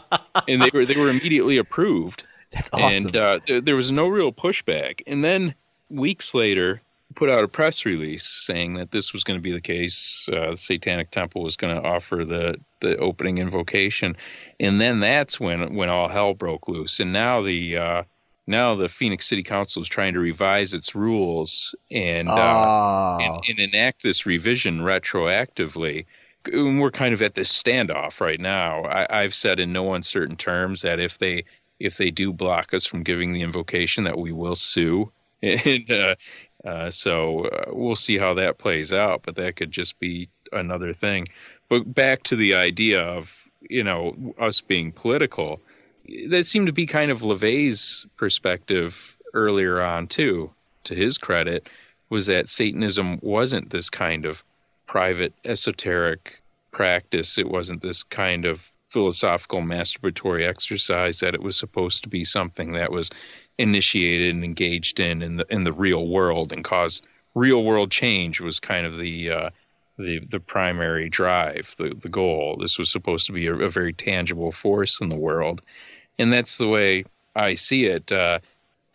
and 0.47 0.61
they 0.61 0.69
were 0.73 0.85
they 0.85 0.95
were 0.95 1.09
immediately 1.09 1.57
approved. 1.57 2.25
That's 2.51 2.69
awesome. 2.71 3.07
And 3.07 3.15
uh, 3.15 3.39
there, 3.47 3.61
there 3.61 3.75
was 3.75 3.91
no 3.91 4.07
real 4.07 4.31
pushback. 4.31 5.01
And 5.07 5.23
then 5.23 5.55
weeks 5.89 6.33
later, 6.33 6.81
put 7.15 7.29
out 7.29 7.43
a 7.43 7.47
press 7.47 7.85
release 7.85 8.25
saying 8.25 8.75
that 8.75 8.91
this 8.91 9.11
was 9.11 9.23
going 9.23 9.37
to 9.37 9.41
be 9.41 9.51
the 9.51 9.61
case. 9.61 10.29
Uh, 10.31 10.51
the 10.51 10.57
Satanic 10.57 11.11
Temple 11.11 11.43
was 11.43 11.57
going 11.57 11.75
to 11.75 11.87
offer 11.87 12.23
the 12.25 12.55
the 12.81 12.97
opening 12.97 13.39
invocation, 13.39 14.15
and 14.59 14.79
then 14.79 14.99
that's 14.99 15.39
when 15.39 15.75
when 15.75 15.89
all 15.89 16.07
hell 16.07 16.33
broke 16.33 16.67
loose. 16.67 16.99
And 16.99 17.11
now 17.11 17.41
the 17.41 17.77
uh, 17.77 18.03
now 18.47 18.75
the 18.75 18.87
Phoenix 18.89 19.25
City 19.25 19.43
Council 19.43 19.81
is 19.81 19.89
trying 19.89 20.13
to 20.13 20.19
revise 20.19 20.73
its 20.73 20.93
rules 20.93 21.73
and, 21.89 22.29
oh. 22.29 22.33
uh, 22.33 23.17
and, 23.19 23.43
and 23.49 23.59
enact 23.59 24.03
this 24.03 24.25
revision 24.25 24.79
retroactively 24.79 26.05
we're 26.51 26.91
kind 26.91 27.13
of 27.13 27.21
at 27.21 27.33
this 27.33 27.51
standoff 27.51 28.21
right 28.21 28.39
now. 28.39 28.85
I, 28.85 29.21
have 29.21 29.35
said 29.35 29.59
in 29.59 29.73
no 29.73 29.93
uncertain 29.93 30.37
terms 30.37 30.81
that 30.81 30.99
if 30.99 31.17
they 31.17 31.45
if 31.79 31.97
they 31.97 32.11
do 32.11 32.31
block 32.31 32.73
us 32.73 32.85
from 32.85 33.03
giving 33.03 33.33
the 33.33 33.41
invocation, 33.41 34.05
that 34.05 34.17
we 34.17 34.31
will 34.31 34.55
sue. 34.55 35.11
And 35.41 35.91
uh, 35.91 36.15
uh, 36.65 36.89
so 36.89 37.45
uh, 37.45 37.65
we'll 37.67 37.95
see 37.95 38.17
how 38.17 38.35
that 38.35 38.57
plays 38.57 38.91
out. 38.93 39.21
But 39.23 39.35
that 39.35 39.55
could 39.55 39.71
just 39.71 39.99
be 39.99 40.29
another 40.51 40.93
thing. 40.93 41.27
But 41.69 41.93
back 41.93 42.23
to 42.23 42.35
the 42.35 42.55
idea 42.55 43.01
of 43.01 43.31
you 43.69 43.83
know 43.83 44.33
us 44.39 44.61
being 44.61 44.91
political, 44.91 45.59
that 46.29 46.47
seemed 46.47 46.67
to 46.67 46.73
be 46.73 46.87
kind 46.87 47.11
of 47.11 47.21
LaVey's 47.21 48.07
perspective 48.17 49.17
earlier 49.33 49.81
on 49.81 50.07
too. 50.07 50.51
To 50.85 50.95
his 50.95 51.17
credit, 51.17 51.67
was 52.09 52.27
that 52.27 52.47
Satanism 52.47 53.19
wasn't 53.21 53.69
this 53.69 53.89
kind 53.89 54.25
of 54.25 54.43
private 54.95 55.33
esoteric 55.43 56.39
practice. 56.71 57.37
It 57.37 57.49
wasn't 57.49 57.81
this 57.81 58.01
kind 58.01 58.45
of 58.45 58.71
philosophical 58.87 59.59
masturbatory 59.59 60.47
exercise 60.47 61.19
that 61.19 61.35
it 61.35 61.43
was 61.43 61.57
supposed 61.57 62.03
to 62.03 62.07
be 62.07 62.23
something 62.23 62.69
that 62.69 62.93
was 62.93 63.09
initiated 63.57 64.33
and 64.33 64.45
engaged 64.45 65.01
in 65.01 65.21
in 65.21 65.35
the 65.35 65.45
in 65.49 65.65
the 65.65 65.73
real 65.73 66.07
world 66.07 66.53
and 66.53 66.63
caused 66.63 67.05
real 67.33 67.65
world 67.65 67.91
change 67.91 68.39
was 68.39 68.61
kind 68.61 68.85
of 68.85 68.95
the 68.95 69.31
uh, 69.31 69.49
the 69.97 70.19
the 70.29 70.39
primary 70.39 71.09
drive, 71.09 71.75
the 71.77 71.93
the 72.01 72.07
goal. 72.07 72.55
This 72.61 72.79
was 72.79 72.89
supposed 72.89 73.25
to 73.25 73.33
be 73.33 73.47
a, 73.47 73.53
a 73.53 73.69
very 73.69 73.91
tangible 73.91 74.53
force 74.53 75.01
in 75.01 75.09
the 75.09 75.19
world, 75.19 75.61
and 76.17 76.31
that's 76.31 76.57
the 76.57 76.69
way 76.69 77.03
I 77.35 77.55
see 77.55 77.83
it. 77.83 78.13
Uh, 78.13 78.39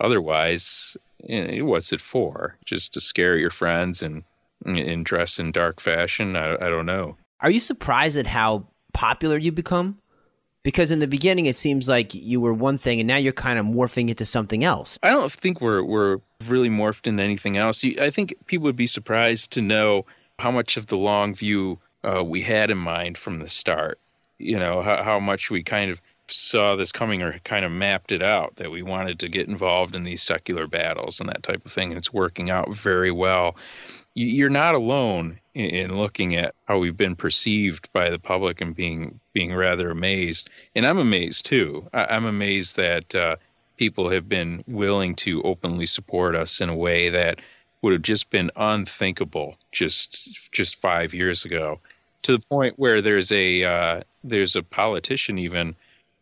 otherwise, 0.00 0.96
you 1.22 1.46
know, 1.46 1.64
what's 1.66 1.92
it 1.92 2.00
for? 2.00 2.56
Just 2.64 2.94
to 2.94 3.02
scare 3.02 3.36
your 3.36 3.50
friends 3.50 4.02
and 4.02 4.24
and 4.64 5.04
dress 5.04 5.38
in 5.38 5.52
dark 5.52 5.80
fashion. 5.80 6.36
I, 6.36 6.54
I 6.54 6.68
don't 6.68 6.86
know. 6.86 7.16
Are 7.40 7.50
you 7.50 7.60
surprised 7.60 8.16
at 8.16 8.26
how 8.26 8.66
popular 8.92 9.38
you 9.38 9.52
become? 9.52 9.98
Because 10.62 10.90
in 10.90 10.98
the 10.98 11.06
beginning, 11.06 11.46
it 11.46 11.56
seems 11.56 11.88
like 11.88 12.12
you 12.14 12.38
were 12.38 12.52
one 12.52 12.76
thing, 12.76 13.00
and 13.00 13.06
now 13.06 13.16
you're 13.16 13.32
kind 13.32 13.58
of 13.58 13.64
morphing 13.64 14.10
into 14.10 14.26
something 14.26 14.62
else. 14.62 14.98
I 15.02 15.12
don't 15.12 15.32
think 15.32 15.62
we're 15.62 15.82
we're 15.82 16.18
really 16.46 16.68
morphed 16.68 17.06
into 17.06 17.22
anything 17.22 17.56
else. 17.56 17.82
I 17.98 18.10
think 18.10 18.34
people 18.46 18.64
would 18.64 18.76
be 18.76 18.86
surprised 18.86 19.52
to 19.52 19.62
know 19.62 20.04
how 20.38 20.50
much 20.50 20.76
of 20.76 20.86
the 20.86 20.98
long 20.98 21.34
view 21.34 21.78
uh, 22.04 22.22
we 22.22 22.42
had 22.42 22.70
in 22.70 22.78
mind 22.78 23.16
from 23.16 23.38
the 23.38 23.48
start. 23.48 23.98
You 24.38 24.58
know 24.58 24.82
how, 24.82 25.02
how 25.02 25.18
much 25.18 25.50
we 25.50 25.62
kind 25.62 25.90
of 25.90 26.00
saw 26.30 26.76
this 26.76 26.92
coming 26.92 27.22
or 27.22 27.38
kind 27.44 27.64
of 27.64 27.72
mapped 27.72 28.12
it 28.12 28.22
out 28.22 28.56
that 28.56 28.70
we 28.70 28.82
wanted 28.82 29.18
to 29.20 29.28
get 29.28 29.48
involved 29.48 29.94
in 29.94 30.04
these 30.04 30.22
secular 30.22 30.66
battles 30.66 31.20
and 31.20 31.28
that 31.28 31.42
type 31.42 31.64
of 31.64 31.72
thing. 31.72 31.88
And 31.88 31.98
it's 31.98 32.12
working 32.12 32.50
out 32.50 32.74
very 32.74 33.10
well 33.10 33.56
you're 34.14 34.50
not 34.50 34.74
alone 34.74 35.38
in 35.54 35.96
looking 35.96 36.36
at 36.36 36.54
how 36.66 36.78
we've 36.78 36.96
been 36.96 37.16
perceived 37.16 37.92
by 37.92 38.10
the 38.10 38.18
public 38.18 38.60
and 38.60 38.74
being 38.74 39.20
being 39.32 39.54
rather 39.54 39.90
amazed. 39.90 40.50
And 40.74 40.86
I'm 40.86 40.98
amazed 40.98 41.46
too. 41.46 41.88
I'm 41.92 42.24
amazed 42.24 42.76
that 42.76 43.14
uh, 43.14 43.36
people 43.76 44.10
have 44.10 44.28
been 44.28 44.64
willing 44.66 45.14
to 45.16 45.42
openly 45.42 45.86
support 45.86 46.36
us 46.36 46.60
in 46.60 46.68
a 46.68 46.76
way 46.76 47.10
that 47.10 47.38
would 47.82 47.92
have 47.92 48.02
just 48.02 48.30
been 48.30 48.50
unthinkable 48.56 49.56
just 49.72 50.52
just 50.52 50.76
five 50.76 51.14
years 51.14 51.44
ago. 51.44 51.80
To 52.22 52.36
the 52.36 52.46
point 52.46 52.74
where 52.76 53.00
there's 53.00 53.32
a 53.32 53.64
uh, 53.64 54.02
there's 54.22 54.56
a 54.56 54.62
politician 54.62 55.38
even 55.38 55.74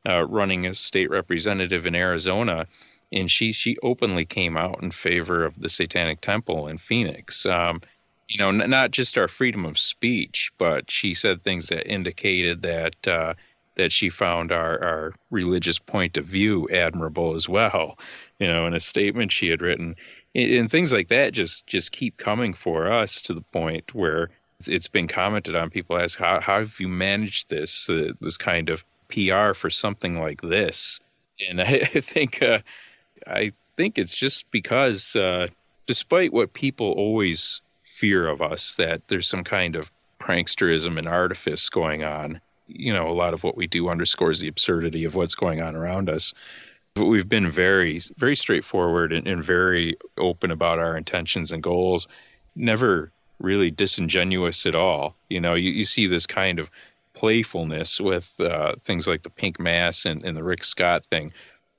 uh, 0.08 0.24
running 0.24 0.66
a 0.66 0.74
state 0.74 1.10
representative 1.10 1.86
in 1.86 1.94
Arizona 1.94 2.66
and 3.12 3.30
she 3.30 3.52
she 3.52 3.76
openly 3.82 4.24
came 4.24 4.56
out 4.56 4.82
in 4.82 4.90
favor 4.90 5.44
of 5.44 5.58
the 5.58 5.68
Satanic 5.68 6.20
Temple 6.20 6.68
in 6.68 6.78
Phoenix. 6.78 7.46
Um, 7.46 7.80
you 8.28 8.38
know, 8.38 8.48
n- 8.48 8.70
not 8.70 8.90
just 8.90 9.16
our 9.16 9.28
freedom 9.28 9.64
of 9.64 9.78
speech, 9.78 10.52
but 10.58 10.90
she 10.90 11.14
said 11.14 11.42
things 11.42 11.68
that 11.68 11.90
indicated 11.90 12.62
that 12.62 13.08
uh, 13.08 13.34
that 13.76 13.92
she 13.92 14.10
found 14.10 14.52
our, 14.52 14.82
our 14.82 15.14
religious 15.30 15.78
point 15.78 16.16
of 16.18 16.26
view 16.26 16.68
admirable 16.70 17.34
as 17.34 17.48
well. 17.48 17.98
You 18.38 18.48
know, 18.48 18.66
in 18.66 18.74
a 18.74 18.80
statement 18.80 19.32
she 19.32 19.48
had 19.48 19.62
written, 19.62 19.94
and, 20.34 20.50
and 20.52 20.70
things 20.70 20.92
like 20.92 21.08
that 21.08 21.32
just 21.32 21.66
just 21.66 21.92
keep 21.92 22.16
coming 22.18 22.52
for 22.52 22.92
us 22.92 23.22
to 23.22 23.34
the 23.34 23.44
point 23.52 23.94
where 23.94 24.28
it's 24.66 24.88
been 24.88 25.08
commented 25.08 25.54
on. 25.54 25.70
People 25.70 25.98
ask, 25.98 26.18
"How 26.18 26.40
how 26.40 26.58
have 26.58 26.78
you 26.78 26.88
managed 26.88 27.48
this 27.48 27.88
uh, 27.88 28.12
this 28.20 28.36
kind 28.36 28.68
of 28.68 28.84
PR 29.08 29.54
for 29.54 29.70
something 29.70 30.20
like 30.20 30.42
this?" 30.42 31.00
And 31.48 31.62
I, 31.62 31.64
I 31.94 32.00
think. 32.00 32.42
Uh, 32.42 32.58
I 33.28 33.52
think 33.76 33.98
it's 33.98 34.16
just 34.16 34.50
because, 34.50 35.14
uh, 35.14 35.48
despite 35.86 36.32
what 36.32 36.52
people 36.52 36.92
always 36.92 37.60
fear 37.82 38.28
of 38.28 38.40
us, 38.42 38.74
that 38.76 39.06
there's 39.08 39.28
some 39.28 39.44
kind 39.44 39.76
of 39.76 39.90
pranksterism 40.18 40.98
and 40.98 41.08
artifice 41.08 41.68
going 41.68 42.04
on. 42.04 42.40
You 42.66 42.92
know, 42.92 43.08
a 43.08 43.12
lot 43.12 43.34
of 43.34 43.44
what 43.44 43.56
we 43.56 43.66
do 43.66 43.88
underscores 43.88 44.40
the 44.40 44.48
absurdity 44.48 45.04
of 45.04 45.14
what's 45.14 45.34
going 45.34 45.60
on 45.62 45.74
around 45.74 46.10
us. 46.10 46.34
But 46.94 47.06
we've 47.06 47.28
been 47.28 47.50
very, 47.50 48.00
very 48.16 48.34
straightforward 48.34 49.12
and, 49.12 49.26
and 49.26 49.42
very 49.44 49.96
open 50.18 50.50
about 50.50 50.78
our 50.78 50.96
intentions 50.96 51.52
and 51.52 51.62
goals. 51.62 52.08
Never 52.56 53.12
really 53.38 53.70
disingenuous 53.70 54.66
at 54.66 54.74
all. 54.74 55.14
You 55.28 55.40
know, 55.40 55.54
you, 55.54 55.70
you 55.70 55.84
see 55.84 56.06
this 56.06 56.26
kind 56.26 56.58
of 56.58 56.70
playfulness 57.14 58.00
with 58.00 58.32
uh, 58.40 58.74
things 58.84 59.06
like 59.06 59.22
the 59.22 59.30
pink 59.30 59.58
mass 59.60 60.06
and, 60.06 60.24
and 60.24 60.36
the 60.36 60.44
Rick 60.44 60.64
Scott 60.64 61.04
thing. 61.06 61.32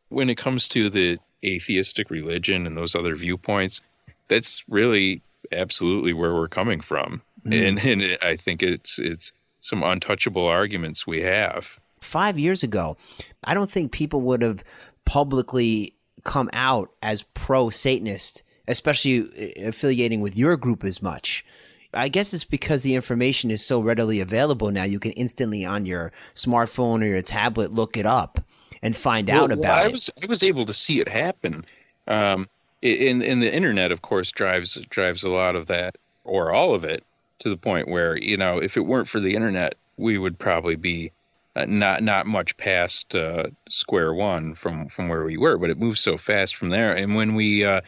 When 0.10 0.30
it 0.30 0.38
comes 0.38 0.68
to 0.70 0.90
the 0.90 1.20
atheistic 1.44 2.10
religion 2.10 2.68
and 2.68 2.76
those 2.76 2.96
other 2.96 3.16
viewpoints, 3.16 3.82
that's 4.28 4.64
really 4.70 5.22
absolutely 5.52 6.14
where 6.14 6.34
we're 6.34 6.48
coming 6.48 6.82
from. 6.82 7.22
Mm. 7.46 7.68
And, 7.68 7.86
and 7.86 8.02
it, 8.02 8.24
I 8.24 8.36
think 8.36 8.64
it's 8.64 9.00
it's 9.00 9.32
some 9.62 9.84
untouchable 9.84 10.46
arguments 10.46 11.06
we 11.06 11.22
have. 11.22 11.80
Five 12.02 12.40
years 12.40 12.64
ago, 12.64 12.98
I 13.44 13.54
don't 13.54 13.72
think 13.72 13.92
people 13.92 14.22
would 14.22 14.42
have 14.42 14.64
publicly 15.06 15.94
come 16.24 16.50
out 16.54 16.92
as 17.02 17.24
pro 17.34 17.70
Satanist, 17.70 18.44
especially 18.68 19.22
uh, 19.22 19.68
affiliating 19.68 20.22
with 20.22 20.38
your 20.38 20.56
group 20.58 20.84
as 20.84 21.02
much. 21.02 21.46
I 21.94 22.08
guess 22.08 22.34
it's 22.34 22.46
because 22.46 22.84
the 22.84 22.94
information 22.94 23.50
is 23.50 23.66
so 23.66 23.80
readily 23.80 24.20
available 24.20 24.70
now. 24.70 24.84
You 24.84 25.00
can 25.00 25.12
instantly 25.14 25.66
on 25.66 25.88
your 25.88 26.12
smartphone 26.36 27.02
or 27.02 27.08
your 27.08 27.24
tablet 27.24 27.74
look 27.74 27.98
it 27.98 28.06
up 28.06 28.40
and 28.82 28.96
find 28.96 29.28
well, 29.28 29.44
out 29.44 29.52
about 29.52 29.62
well, 29.62 29.88
I 29.88 29.88
was 29.88 30.10
I 30.22 30.26
was 30.28 30.44
able 30.44 30.66
to 30.66 30.74
see 30.74 31.00
it 31.00 31.08
happen. 31.08 31.66
Um, 32.08 32.48
in 32.82 33.22
in 33.22 33.40
the 33.40 33.54
internet, 33.54 33.92
of 33.92 34.02
course, 34.02 34.32
drives 34.32 34.76
drives 34.90 35.24
a 35.24 35.32
lot 35.32 35.56
of 35.56 35.68
that 35.68 35.96
or 36.24 36.54
all 36.54 36.74
of 36.74 36.84
it 36.84 37.04
to 37.40 37.50
the 37.50 37.58
point 37.58 37.88
where 37.88 38.18
you 38.18 38.38
know 38.38 38.58
if 38.58 38.78
it 38.78 38.82
weren't 38.82 39.10
for 39.10 39.20
the 39.20 39.36
internet, 39.36 39.76
we 39.98 40.18
would 40.18 40.38
probably 40.40 40.76
be 40.76 41.12
uh, 41.56 41.66
not 41.66 42.04
not 42.04 42.26
much 42.26 42.56
past 42.58 43.16
uh, 43.16 43.44
square 43.70 44.14
one 44.14 44.56
from 44.56 44.88
from 44.88 45.10
where 45.10 45.26
we 45.26 45.38
were. 45.38 45.58
But 45.58 45.70
it 45.70 45.80
moves 45.80 46.00
so 46.00 46.18
fast 46.18 46.56
from 46.56 46.70
there. 46.70 46.94
And 46.96 47.16
when 47.16 47.36
we 47.36 47.66
uh, 47.66 47.82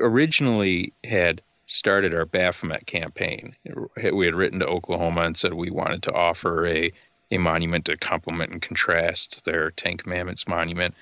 originally 0.00 0.92
had 1.04 1.40
started 1.66 2.14
our 2.14 2.26
Baphomet 2.26 2.86
campaign, 2.86 3.54
we 4.12 4.26
had 4.26 4.34
written 4.34 4.60
to 4.60 4.66
Oklahoma 4.66 5.22
and 5.22 5.36
said 5.36 5.54
we 5.54 5.70
wanted 5.70 6.02
to 6.04 6.12
offer 6.12 6.66
a 6.66 6.92
a 7.30 7.38
monument 7.38 7.84
to 7.86 7.96
complement 7.96 8.52
and 8.52 8.62
contrast 8.62 9.44
their 9.44 9.70
Ten 9.72 9.96
Commandments 9.96 10.46
monument. 10.46 10.94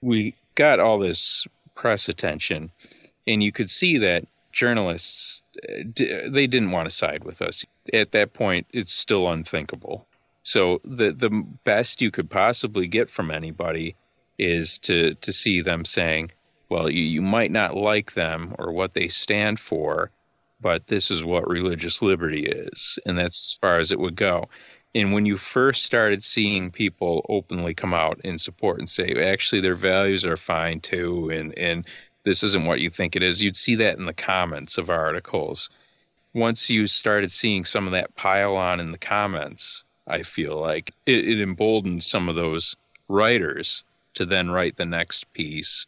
We 0.00 0.34
got 0.54 0.80
all 0.80 0.98
this 0.98 1.46
press 1.74 2.08
attention, 2.08 2.70
and 3.26 3.42
you 3.42 3.52
could 3.52 3.70
see 3.70 3.98
that 3.98 4.24
journalists 4.52 5.42
uh, 5.62 5.82
they 5.94 6.46
didn't 6.46 6.72
want 6.72 6.88
to 6.88 6.94
side 6.94 7.24
with 7.24 7.42
us. 7.42 7.64
At 7.92 8.12
that 8.12 8.32
point, 8.32 8.66
it's 8.72 8.92
still 8.92 9.28
unthinkable. 9.28 10.06
So 10.42 10.80
the 10.84 11.12
the 11.12 11.30
best 11.64 12.02
you 12.02 12.10
could 12.10 12.30
possibly 12.30 12.88
get 12.88 13.10
from 13.10 13.30
anybody 13.30 13.94
is 14.38 14.78
to 14.80 15.14
to 15.14 15.32
see 15.32 15.60
them 15.60 15.84
saying, 15.84 16.30
well, 16.68 16.90
you, 16.90 17.02
you 17.02 17.22
might 17.22 17.50
not 17.50 17.76
like 17.76 18.14
them 18.14 18.54
or 18.58 18.72
what 18.72 18.94
they 18.94 19.08
stand 19.08 19.58
for, 19.60 20.10
but 20.60 20.86
this 20.86 21.10
is 21.10 21.24
what 21.24 21.48
religious 21.48 22.02
liberty 22.02 22.46
is, 22.46 22.98
and 23.06 23.18
that's 23.18 23.52
as 23.52 23.58
far 23.60 23.78
as 23.78 23.92
it 23.92 24.00
would 24.00 24.16
go. 24.16 24.48
And 24.94 25.12
when 25.12 25.26
you 25.26 25.36
first 25.36 25.84
started 25.84 26.24
seeing 26.24 26.70
people 26.70 27.24
openly 27.28 27.74
come 27.74 27.92
out 27.92 28.20
in 28.24 28.38
support 28.38 28.78
and 28.78 28.88
say, 28.88 29.12
actually, 29.30 29.60
their 29.60 29.74
values 29.74 30.24
are 30.24 30.36
fine 30.36 30.80
too, 30.80 31.30
and 31.30 31.56
and 31.58 31.86
this 32.24 32.42
isn't 32.42 32.66
what 32.66 32.80
you 32.80 32.90
think 32.90 33.14
it 33.14 33.22
is. 33.22 33.42
You'd 33.42 33.56
see 33.56 33.74
that 33.76 33.98
in 33.98 34.06
the 34.06 34.14
comments 34.14 34.78
of 34.78 34.90
articles. 34.90 35.70
Once 36.34 36.70
you 36.70 36.86
started 36.86 37.32
seeing 37.32 37.64
some 37.64 37.86
of 37.86 37.92
that 37.92 38.14
pile 38.16 38.56
on 38.56 38.80
in 38.80 38.92
the 38.92 38.98
comments, 38.98 39.84
I 40.06 40.22
feel 40.22 40.58
like 40.58 40.92
it, 41.06 41.18
it 41.18 41.40
emboldened 41.40 42.02
some 42.02 42.28
of 42.28 42.34
those 42.34 42.76
writers 43.08 43.84
to 44.14 44.26
then 44.26 44.50
write 44.50 44.76
the 44.76 44.86
next 44.86 45.32
piece, 45.32 45.86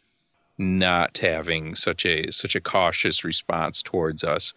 not 0.57 1.17
having 1.17 1.75
such 1.75 2.05
a 2.05 2.31
such 2.31 2.55
a 2.55 2.61
cautious 2.61 3.23
response 3.23 3.81
towards 3.81 4.23
us, 4.23 4.53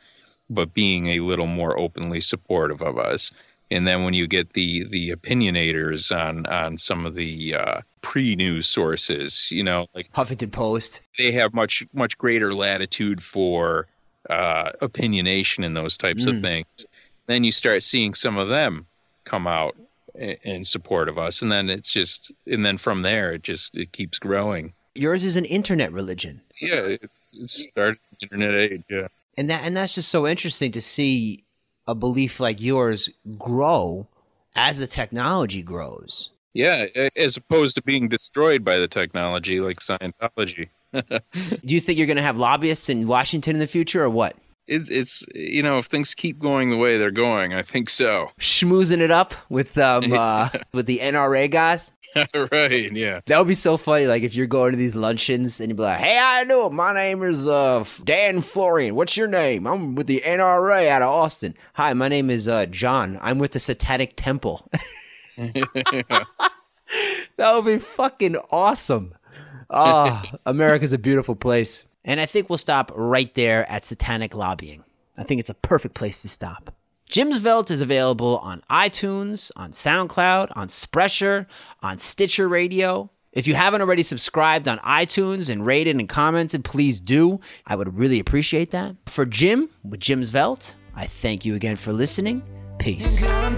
but 0.50 0.74
being 0.74 1.08
a 1.08 1.20
little 1.20 1.46
more 1.46 1.78
openly 1.78 2.20
supportive 2.20 2.82
of 2.82 2.98
us 2.98 3.32
and 3.74 3.86
then 3.86 4.04
when 4.04 4.14
you 4.14 4.26
get 4.26 4.52
the 4.52 4.84
the 4.84 5.10
opinionators 5.10 6.12
on 6.16 6.46
on 6.46 6.78
some 6.78 7.04
of 7.04 7.14
the 7.14 7.54
uh, 7.54 7.80
pre-news 8.02 8.68
sources, 8.68 9.50
you 9.50 9.64
know, 9.64 9.86
like 9.94 10.12
Huffington 10.12 10.52
Post, 10.52 11.00
they 11.18 11.32
have 11.32 11.52
much 11.52 11.84
much 11.92 12.16
greater 12.16 12.54
latitude 12.54 13.22
for 13.22 13.88
uh, 14.30 14.70
opinionation 14.80 15.64
and 15.66 15.76
those 15.76 15.96
types 15.96 16.26
mm. 16.26 16.36
of 16.36 16.42
things. 16.42 16.66
Then 17.26 17.42
you 17.42 17.50
start 17.52 17.82
seeing 17.82 18.14
some 18.14 18.38
of 18.38 18.48
them 18.48 18.86
come 19.24 19.46
out 19.46 19.74
in 20.14 20.64
support 20.64 21.08
of 21.08 21.18
us, 21.18 21.42
and 21.42 21.50
then 21.50 21.68
it's 21.68 21.92
just 21.92 22.30
and 22.46 22.64
then 22.64 22.78
from 22.78 23.02
there 23.02 23.32
it 23.34 23.42
just 23.42 23.74
it 23.74 23.90
keeps 23.92 24.18
growing. 24.18 24.72
Yours 24.94 25.24
is 25.24 25.34
an 25.36 25.44
internet 25.46 25.92
religion. 25.92 26.40
Yeah, 26.60 26.96
it's, 27.02 27.34
it's 27.36 27.68
started 27.68 27.98
internet 28.22 28.54
age. 28.54 28.84
Yeah, 28.88 29.08
and 29.36 29.50
that 29.50 29.64
and 29.64 29.76
that's 29.76 29.94
just 29.94 30.10
so 30.10 30.28
interesting 30.28 30.70
to 30.72 30.80
see 30.80 31.43
a 31.86 31.94
belief 31.94 32.40
like 32.40 32.60
yours 32.60 33.08
grow 33.38 34.06
as 34.56 34.78
the 34.78 34.86
technology 34.86 35.62
grows. 35.62 36.30
Yeah, 36.52 36.84
as 37.16 37.36
opposed 37.36 37.74
to 37.76 37.82
being 37.82 38.08
destroyed 38.08 38.64
by 38.64 38.78
the 38.78 38.86
technology 38.86 39.60
like 39.60 39.80
Scientology. 39.80 40.68
Do 40.92 41.74
you 41.74 41.80
think 41.80 41.98
you're 41.98 42.06
going 42.06 42.16
to 42.16 42.22
have 42.22 42.36
lobbyists 42.36 42.88
in 42.88 43.08
Washington 43.08 43.56
in 43.56 43.60
the 43.60 43.66
future 43.66 44.04
or 44.04 44.10
what? 44.10 44.36
It's, 44.66 44.88
it's 44.88 45.26
you 45.34 45.62
know 45.62 45.78
if 45.78 45.86
things 45.86 46.14
keep 46.14 46.38
going 46.38 46.70
the 46.70 46.76
way 46.76 46.96
they're 46.96 47.10
going, 47.10 47.52
I 47.52 47.62
think 47.62 47.90
so. 47.90 48.30
Schmoozing 48.40 49.00
it 49.00 49.10
up 49.10 49.34
with 49.50 49.76
um 49.76 50.12
uh, 50.14 50.48
with 50.72 50.86
the 50.86 51.00
NRA 51.00 51.50
guys. 51.50 51.92
right, 52.52 52.92
yeah. 52.92 53.20
That 53.26 53.38
would 53.38 53.48
be 53.48 53.54
so 53.54 53.76
funny. 53.76 54.06
Like 54.06 54.22
if 54.22 54.34
you're 54.34 54.46
going 54.46 54.72
to 54.72 54.76
these 54.78 54.94
luncheons 54.94 55.60
and 55.60 55.68
you'd 55.68 55.76
be 55.76 55.82
like, 55.82 55.98
"Hey, 55.98 56.18
I 56.20 56.44
know 56.44 56.70
my 56.70 56.94
name 56.94 57.22
is 57.22 57.48
uh 57.48 57.84
Dan 58.04 58.42
Florian. 58.42 58.94
What's 58.94 59.16
your 59.16 59.28
name? 59.28 59.66
I'm 59.66 59.94
with 59.94 60.06
the 60.06 60.22
NRA 60.24 60.88
out 60.88 61.02
of 61.02 61.08
Austin. 61.08 61.54
Hi, 61.74 61.92
my 61.94 62.08
name 62.08 62.30
is 62.30 62.48
uh 62.48 62.66
John. 62.66 63.18
I'm 63.20 63.38
with 63.38 63.52
the 63.52 63.60
Satanic 63.60 64.14
Temple." 64.16 64.68
that 65.36 66.26
would 67.38 67.64
be 67.64 67.78
fucking 67.78 68.36
awesome. 68.50 69.14
Ah, 69.70 70.24
oh, 70.32 70.38
America's 70.46 70.92
a 70.92 70.98
beautiful 70.98 71.34
place. 71.34 71.86
And 72.04 72.20
I 72.20 72.26
think 72.26 72.48
we'll 72.48 72.58
stop 72.58 72.92
right 72.94 73.34
there 73.34 73.68
at 73.70 73.84
satanic 73.84 74.34
lobbying. 74.34 74.84
I 75.16 75.24
think 75.24 75.40
it's 75.40 75.50
a 75.50 75.54
perfect 75.54 75.94
place 75.94 76.22
to 76.22 76.28
stop. 76.28 76.73
Jim's 77.08 77.38
Velt 77.38 77.70
is 77.70 77.80
available 77.80 78.38
on 78.38 78.62
iTunes, 78.70 79.50
on 79.56 79.72
SoundCloud, 79.72 80.52
on 80.56 80.68
Spreaker, 80.68 81.46
on 81.82 81.98
Stitcher 81.98 82.48
Radio. 82.48 83.10
If 83.32 83.46
you 83.46 83.54
haven't 83.54 83.82
already 83.82 84.02
subscribed 84.02 84.68
on 84.68 84.78
iTunes 84.78 85.48
and 85.48 85.66
rated 85.66 85.96
and 85.96 86.08
commented, 86.08 86.64
please 86.64 87.00
do. 87.00 87.40
I 87.66 87.76
would 87.76 87.98
really 87.98 88.20
appreciate 88.20 88.70
that. 88.70 88.96
For 89.06 89.26
Jim 89.26 89.68
with 89.82 90.00
Jim's 90.00 90.30
Velt, 90.30 90.76
I 90.94 91.06
thank 91.06 91.44
you 91.44 91.54
again 91.54 91.76
for 91.76 91.92
listening. 91.92 92.42
Peace. 92.78 93.22
I'm 93.24 93.54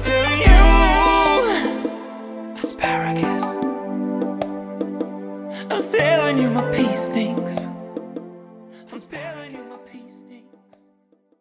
you 6.38 6.50
my 6.50 6.94
stinks. 6.94 7.75